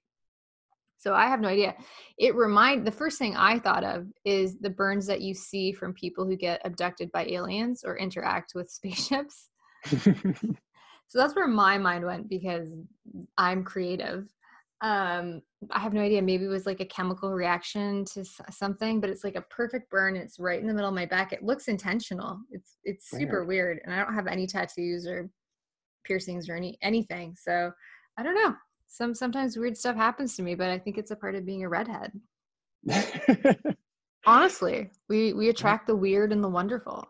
[0.99, 1.75] So I have no idea.
[2.19, 5.95] It remind the first thing I thought of is the burns that you see from
[5.95, 9.49] people who get abducted by aliens or interact with spaceships.
[9.87, 10.35] so
[11.15, 12.69] that's where my mind went because
[13.39, 14.29] I'm creative
[14.81, 19.11] um i have no idea maybe it was like a chemical reaction to something but
[19.11, 21.67] it's like a perfect burn it's right in the middle of my back it looks
[21.67, 25.29] intentional it's it's super weird, weird and i don't have any tattoos or
[26.05, 27.73] piercings or any anything so
[28.17, 28.55] i don't know
[28.87, 31.65] some sometimes weird stuff happens to me but i think it's a part of being
[31.65, 32.13] a redhead.
[34.27, 37.05] Honestly we we attract the weird and the wonderful.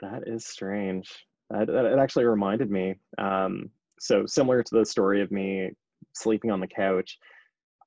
[0.00, 1.10] That is strange.
[1.48, 5.70] That, that it actually reminded me um so similar to the story of me
[6.16, 7.18] sleeping on the couch.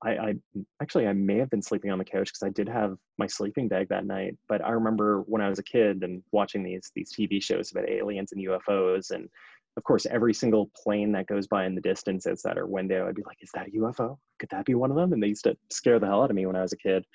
[0.02, 0.34] I, I
[0.82, 3.68] actually I may have been sleeping on the couch because I did have my sleeping
[3.68, 4.38] bag that night.
[4.48, 7.90] But I remember when I was a kid and watching these these TV shows about
[7.90, 9.28] aliens and UFOs, and
[9.76, 13.16] of course every single plane that goes by in the distance outside our window, I'd
[13.16, 14.18] be like, "Is that a UFO?
[14.40, 16.36] Could that be one of them?" And they used to scare the hell out of
[16.36, 17.06] me when I was a kid.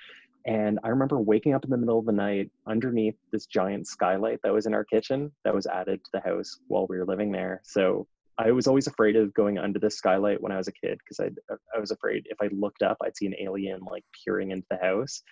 [0.46, 4.40] And I remember waking up in the middle of the night underneath this giant skylight
[4.42, 7.32] that was in our kitchen that was added to the house while we were living
[7.32, 7.62] there.
[7.64, 8.06] So
[8.38, 11.20] I was always afraid of going under the skylight when I was a kid because
[11.20, 11.30] I
[11.74, 14.78] I was afraid if I looked up I'd see an alien like peering into the
[14.78, 15.22] house.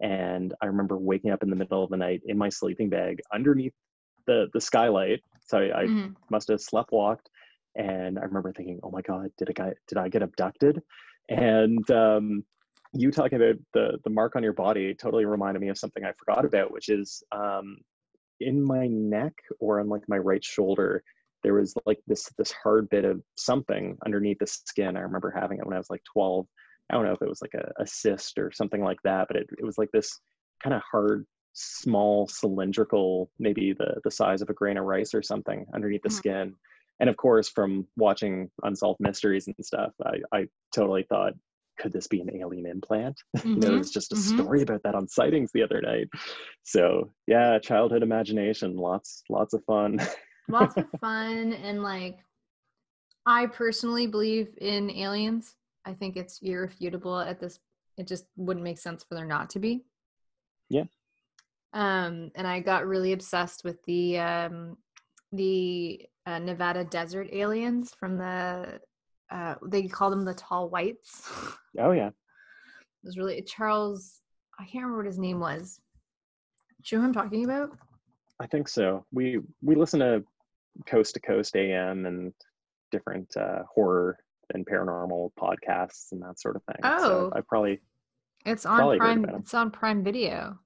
[0.00, 3.20] And I remember waking up in the middle of the night in my sleeping bag
[3.32, 3.74] underneath
[4.26, 5.22] the the skylight.
[5.46, 6.12] So I, I mm-hmm.
[6.30, 7.26] must have sleptwalked,
[7.74, 10.80] and I remember thinking, "Oh my God, did a guy did I get abducted?"
[11.28, 12.44] And um,
[12.92, 16.12] you talking about the the mark on your body totally reminded me of something I
[16.12, 17.78] forgot about, which is um,
[18.40, 21.02] in my neck or on like my right shoulder
[21.42, 24.96] there was like this this hard bit of something underneath the skin.
[24.96, 26.46] I remember having it when I was like 12.
[26.90, 29.36] I don't know if it was like a, a cyst or something like that, but
[29.36, 30.20] it, it was like this
[30.62, 35.22] kind of hard, small, cylindrical, maybe the the size of a grain of rice or
[35.22, 36.16] something underneath the mm-hmm.
[36.16, 36.54] skin.
[37.00, 41.34] And of course, from watching Unsolved Mysteries and stuff, I, I totally thought,
[41.78, 43.16] could this be an alien implant?
[43.36, 43.48] Mm-hmm.
[43.54, 44.38] you know, it was just a mm-hmm.
[44.38, 46.08] story about that on sightings the other night.
[46.64, 50.00] So yeah, childhood imagination, lots, lots of fun.
[50.48, 52.18] lots of fun and like
[53.26, 55.54] I personally believe in aliens.
[55.84, 57.60] I think it's irrefutable at this
[57.96, 59.84] it just wouldn't make sense for there not to be.
[60.68, 60.84] Yeah.
[61.72, 64.76] Um and I got really obsessed with the um
[65.32, 68.80] the uh, Nevada desert aliens from the
[69.30, 71.28] uh they call them the tall whites.
[71.78, 72.08] Oh yeah.
[72.08, 74.20] It was really Charles
[74.58, 75.80] I can't remember what his name was.
[76.82, 77.70] Do you know who I'm talking about?
[78.40, 79.04] I think so.
[79.12, 80.24] We we listen to
[80.86, 82.32] coast to coast AM and
[82.90, 84.18] different uh, horror
[84.54, 86.80] and paranormal podcasts and that sort of thing.
[86.82, 87.80] Oh, so I probably
[88.46, 89.24] it's on probably Prime.
[89.36, 90.58] It's on Prime Video.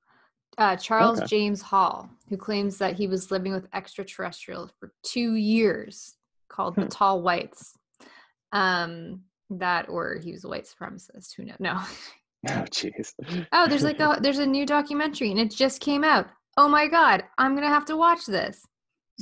[0.58, 1.26] Uh, Charles okay.
[1.26, 6.14] James Hall, who claims that he was living with extraterrestrials for two years,
[6.48, 6.88] called the hmm.
[6.88, 7.74] Tall Whites.
[8.52, 11.34] Um, that or he was a white supremacist.
[11.36, 11.56] Who knows?
[11.58, 11.80] No.
[12.48, 13.12] Oh, jeez.
[13.52, 16.26] oh, there's like a there's a new documentary and it just came out.
[16.56, 18.66] Oh my god, I'm gonna have to watch this.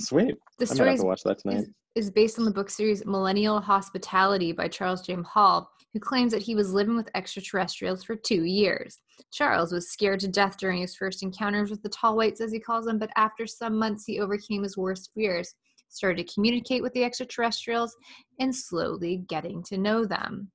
[0.01, 0.37] Sweet.
[0.59, 1.59] The story is, watch that tonight.
[1.59, 6.33] Is, is based on the book series Millennial Hospitality by Charles James Hall, who claims
[6.33, 8.99] that he was living with extraterrestrials for two years.
[9.33, 12.61] Charles was scared to death during his first encounters with the tall whites, as he
[12.61, 15.55] calls them, but after some months, he overcame his worst fears,
[15.89, 17.97] started to communicate with the extraterrestrials,
[18.39, 20.51] and slowly getting to know them.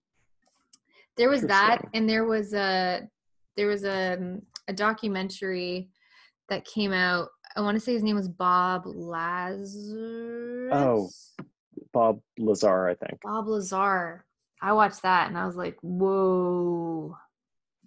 [1.18, 3.08] There was that, and there was a
[3.56, 5.89] there was a um, a documentary
[6.50, 10.70] that came out I want to say his name was Bob Lazar.
[10.74, 11.10] Oh,
[11.93, 13.22] Bob Lazar, I think.
[13.24, 14.26] Bob Lazar.
[14.62, 17.16] I watched that and I was like, whoa.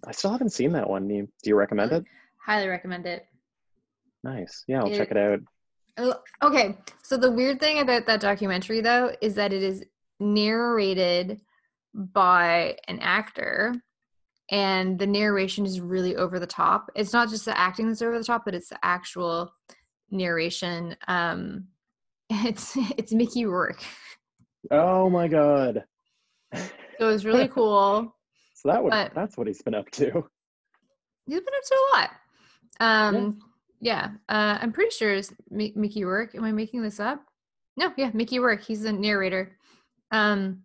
[0.07, 1.07] I still haven't seen that one.
[1.07, 2.03] Do you, do you recommend it?
[2.43, 3.27] Highly recommend it.
[4.23, 4.63] Nice.
[4.67, 5.39] Yeah, I'll it, check it out.
[5.97, 6.77] Oh, okay.
[7.03, 9.83] So the weird thing about that documentary though is that it is
[10.19, 11.41] narrated
[11.93, 13.75] by an actor
[14.51, 16.89] and the narration is really over the top.
[16.95, 19.53] It's not just the acting that's over the top, but it's the actual
[20.11, 20.95] narration.
[21.07, 21.65] Um,
[22.29, 23.83] it's it's Mickey Rourke.
[24.71, 25.83] Oh my god!
[26.53, 26.61] So
[26.99, 28.13] it was really cool.
[28.55, 30.23] so that would that's what he's been up to.
[31.25, 32.09] He's been up to a lot.
[32.81, 33.39] Um,
[33.79, 36.33] yeah, yeah uh, I'm pretty sure it's M- Mickey Rourke.
[36.35, 37.23] Am I making this up?
[37.77, 38.63] No, yeah, Mickey Rourke.
[38.63, 39.57] He's the narrator.
[40.11, 40.63] Um,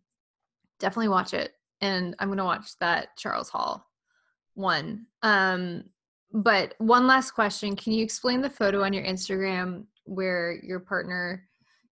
[0.80, 1.53] definitely watch it
[1.85, 3.87] and I'm gonna watch that Charles Hall
[4.55, 5.07] one.
[5.22, 5.85] Um,
[6.32, 11.47] but one last question: Can you explain the photo on your Instagram where your partner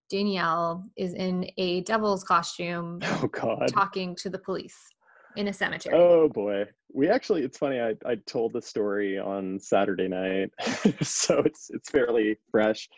[0.09, 2.99] Danielle is in a devil's costume?
[3.21, 3.67] Oh God!
[3.67, 4.77] Talking to the police
[5.37, 5.95] in a cemetery.
[5.95, 7.43] Oh boy, we actually.
[7.43, 7.79] It's funny.
[7.79, 10.49] I I told the story on Saturday night,
[11.03, 12.89] so it's it's fairly fresh.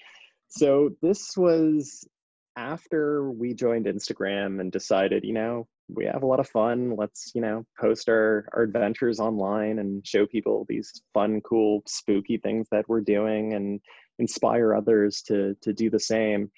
[0.47, 2.07] So this was
[2.55, 6.95] after we joined Instagram and decided, you know, we have a lot of fun.
[6.97, 12.37] Let's, you know, post our, our adventures online and show people these fun, cool, spooky
[12.37, 13.79] things that we're doing and
[14.17, 16.49] inspire others to to do the same.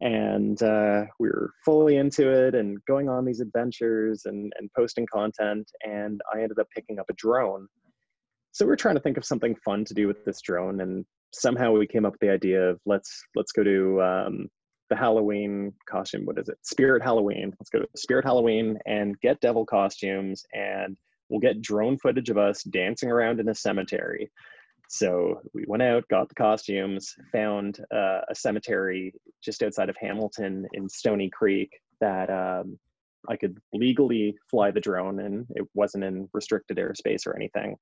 [0.00, 5.06] And uh, we were fully into it and going on these adventures and, and posting
[5.12, 5.68] content.
[5.82, 7.66] And I ended up picking up a drone.
[8.52, 10.80] So we are trying to think of something fun to do with this drone.
[10.82, 14.48] And somehow we came up with the idea of let's let's go to um,
[14.88, 16.24] the Halloween costume.
[16.24, 16.58] What is it?
[16.62, 17.54] Spirit Halloween.
[17.58, 20.96] Let's go to Spirit Halloween and get devil costumes, and
[21.28, 24.30] we'll get drone footage of us dancing around in a cemetery.
[24.88, 29.12] So we went out, got the costumes, found uh, a cemetery
[29.42, 31.70] just outside of Hamilton in Stoney Creek
[32.00, 32.78] that um,
[33.28, 37.76] I could legally fly the drone and it wasn't in restricted airspace or anything.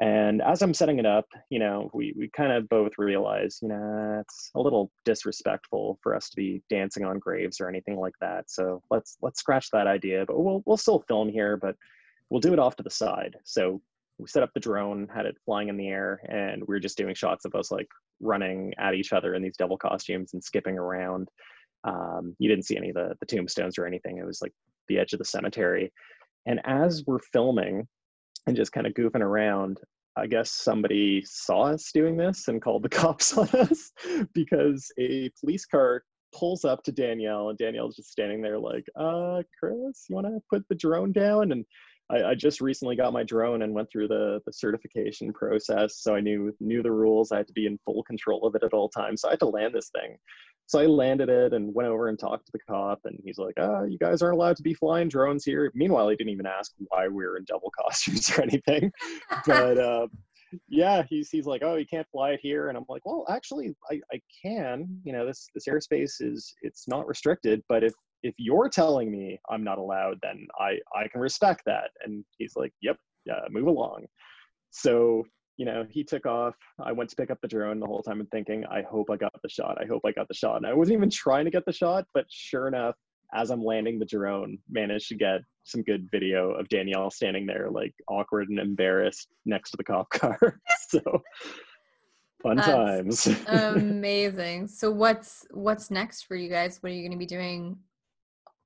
[0.00, 3.68] And as I'm setting it up, you know, we, we kind of both realize, you
[3.68, 8.14] know, it's a little disrespectful for us to be dancing on graves or anything like
[8.20, 8.48] that.
[8.48, 10.24] So let's let's scratch that idea.
[10.24, 11.74] But we'll we'll still film here, but
[12.30, 13.36] we'll do it off to the side.
[13.44, 13.82] So
[14.18, 16.98] we set up the drone, had it flying in the air, and we were just
[16.98, 17.88] doing shots of us like
[18.20, 21.28] running at each other in these devil costumes and skipping around.
[21.84, 24.18] Um, you didn't see any of the, the tombstones or anything.
[24.18, 24.52] It was like
[24.88, 25.92] the edge of the cemetery.
[26.46, 27.86] And as we're filming,
[28.48, 29.78] and just kind of goofing around.
[30.16, 33.92] I guess somebody saw us doing this and called the cops on us
[34.32, 36.02] because a police car
[36.34, 40.40] pulls up to Danielle and Danielle's just standing there like, uh, Kris, you want to
[40.50, 41.52] put the drone down?
[41.52, 41.64] And
[42.10, 45.98] I, I, just recently got my drone and went through the, the certification process.
[46.02, 47.32] So I knew, knew the rules.
[47.32, 49.20] I had to be in full control of it at all times.
[49.20, 50.16] So I had to land this thing.
[50.68, 53.54] So I landed it and went over and talked to the cop, and he's like,
[53.58, 56.44] "Ah, oh, you guys aren't allowed to be flying drones here." Meanwhile, he didn't even
[56.44, 58.92] ask why we were in double costumes or anything.
[59.46, 60.06] but uh,
[60.68, 63.74] yeah, he's he's like, "Oh, you can't fly it here," and I'm like, "Well, actually,
[63.90, 65.00] I, I can.
[65.04, 69.40] You know, this this airspace is it's not restricted, but if if you're telling me
[69.48, 73.68] I'm not allowed, then I I can respect that." And he's like, "Yep, yeah, move
[73.68, 74.04] along."
[74.70, 75.24] So
[75.58, 76.54] you know, he took off.
[76.80, 79.16] I went to pick up the drone the whole time and thinking, I hope I
[79.16, 79.76] got the shot.
[79.82, 80.56] I hope I got the shot.
[80.56, 82.94] And I wasn't even trying to get the shot, but sure enough,
[83.34, 87.68] as I'm landing the drone, managed to get some good video of Danielle standing there,
[87.70, 90.60] like awkward and embarrassed next to the cop car.
[90.88, 91.00] so
[92.40, 93.26] fun That's times.
[93.48, 94.68] amazing.
[94.68, 96.78] So what's what's next for you guys?
[96.80, 97.76] What are you going to be doing?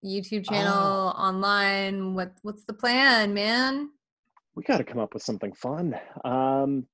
[0.04, 0.74] YouTube channel,
[1.08, 2.14] uh, online.
[2.14, 3.90] What what's the plan, man?
[4.54, 5.98] We got to come up with something fun.
[6.24, 6.86] Um,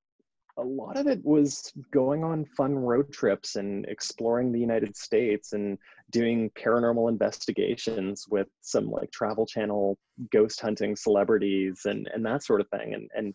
[0.59, 5.53] a lot of it was going on fun road trips and exploring the United States
[5.53, 5.79] and
[6.11, 9.97] doing paranormal investigations with some like travel channel
[10.33, 12.95] ghost hunting celebrities and and that sort of thing.
[12.95, 13.35] And and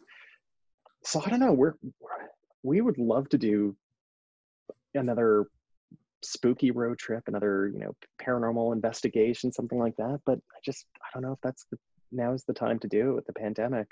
[1.05, 1.76] so I don't know, we're
[2.61, 3.76] we would love to do
[4.93, 5.45] another
[6.21, 10.19] spooky road trip, another, you know, paranormal investigation, something like that.
[10.26, 11.78] But I just I don't know if that's the
[12.11, 13.88] now is the time to do it with the pandemic.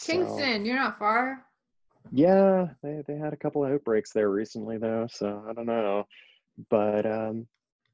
[0.00, 1.44] Kingston, so, you're not far.
[2.10, 6.06] Yeah, they they had a couple of outbreaks there recently though, so I don't know.
[6.70, 7.46] But um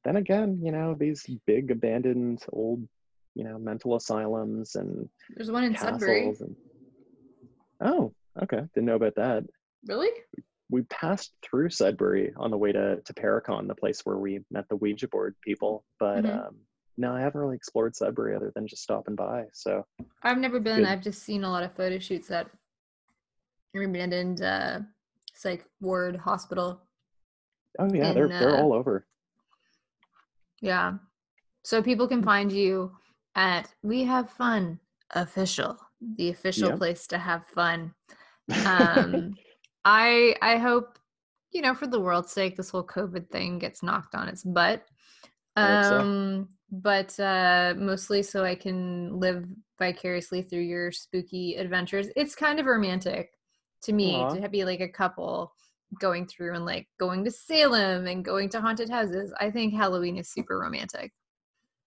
[0.03, 2.87] then again, you know, these big abandoned old,
[3.35, 6.27] you know, mental asylums and there's one in Sudbury.
[6.39, 6.55] And,
[7.81, 8.61] oh, okay.
[8.73, 9.43] Didn't know about that.
[9.85, 10.09] Really?
[10.69, 14.69] We passed through Sudbury on the way to, to Paracon, the place where we met
[14.69, 15.83] the Ouija board people.
[15.99, 16.39] But mm-hmm.
[16.39, 16.55] um,
[16.99, 19.45] no, I haven't really explored Sudbury other than just stopping by.
[19.53, 19.85] So
[20.21, 20.79] I've never been.
[20.79, 20.87] Good.
[20.87, 22.47] I've just seen a lot of photo shoots at
[23.73, 24.79] abandoned uh,
[25.33, 26.81] psych ward hospital.
[27.79, 29.07] Oh yeah, in, they're they're uh, all over.
[30.61, 30.95] Yeah,
[31.63, 32.91] so people can find you
[33.35, 34.77] at We Have Fun
[35.11, 35.77] Official,
[36.17, 36.77] the official yep.
[36.79, 37.93] place to have fun.
[38.65, 39.35] Um,
[39.85, 40.97] I I hope
[41.51, 44.83] you know for the world's sake this whole COVID thing gets knocked on its butt.
[45.55, 49.45] Um, but uh, mostly so I can live
[49.77, 52.07] vicariously through your spooky adventures.
[52.15, 53.31] It's kind of romantic
[53.83, 54.41] to me Aww.
[54.41, 55.53] to be like a couple
[55.99, 59.33] going through and like going to Salem and going to haunted houses.
[59.39, 61.11] I think Halloween is super romantic.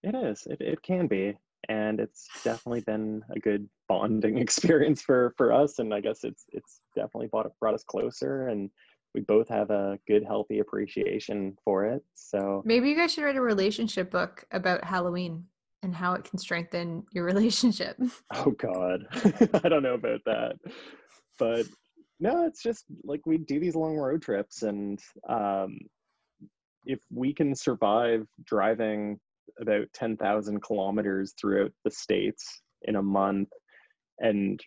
[0.02, 0.46] It is.
[0.50, 5.78] It it can be, and it's definitely been a good bonding experience for for us.
[5.78, 8.68] And I guess it's it's definitely brought brought us closer and
[9.14, 12.62] we both have a good healthy appreciation for it so.
[12.64, 15.44] Maybe you guys should write a relationship book about halloween
[15.82, 17.96] and how it can strengthen your relationship.
[18.34, 19.06] Oh god.
[19.64, 20.54] I don't know about that.
[21.38, 21.66] But
[22.20, 24.98] no it's just like we do these long road trips and
[25.28, 25.78] um,
[26.86, 29.18] if we can survive driving
[29.60, 33.48] about 10,000 kilometers throughout the states in a month
[34.18, 34.60] and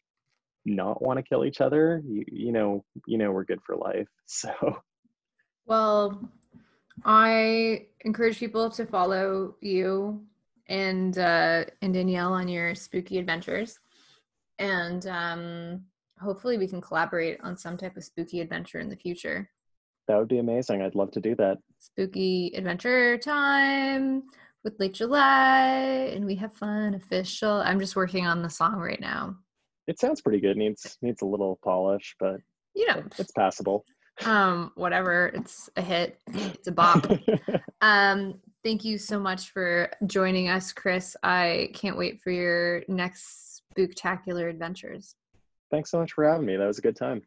[0.65, 4.07] not want to kill each other, you, you know, you know, we're good for life.
[4.27, 4.49] So,
[5.67, 6.29] well,
[7.03, 10.25] I encourage people to follow you
[10.67, 13.77] and uh, and Danielle on your spooky adventures,
[14.57, 15.83] and um,
[16.19, 19.49] hopefully we can collaborate on some type of spooky adventure in the future.
[20.07, 20.81] That would be amazing.
[20.81, 21.59] I'd love to do that.
[21.79, 24.23] Spooky adventure time
[24.63, 26.95] with Late July, and we have fun.
[26.95, 27.61] Official.
[27.61, 29.37] I'm just working on the song right now
[29.87, 30.57] it sounds pretty good.
[30.57, 32.37] needs needs a little polish, but
[32.73, 33.85] you know it's passable.
[34.23, 35.27] Um, whatever.
[35.33, 36.19] It's a hit.
[36.33, 37.05] It's a bop.
[37.81, 41.17] um, thank you so much for joining us, Kris.
[41.21, 45.15] I can't wait for your next spooktacular adventures.
[45.71, 46.55] Thanks so much for having me.
[46.55, 47.23] That was a good time.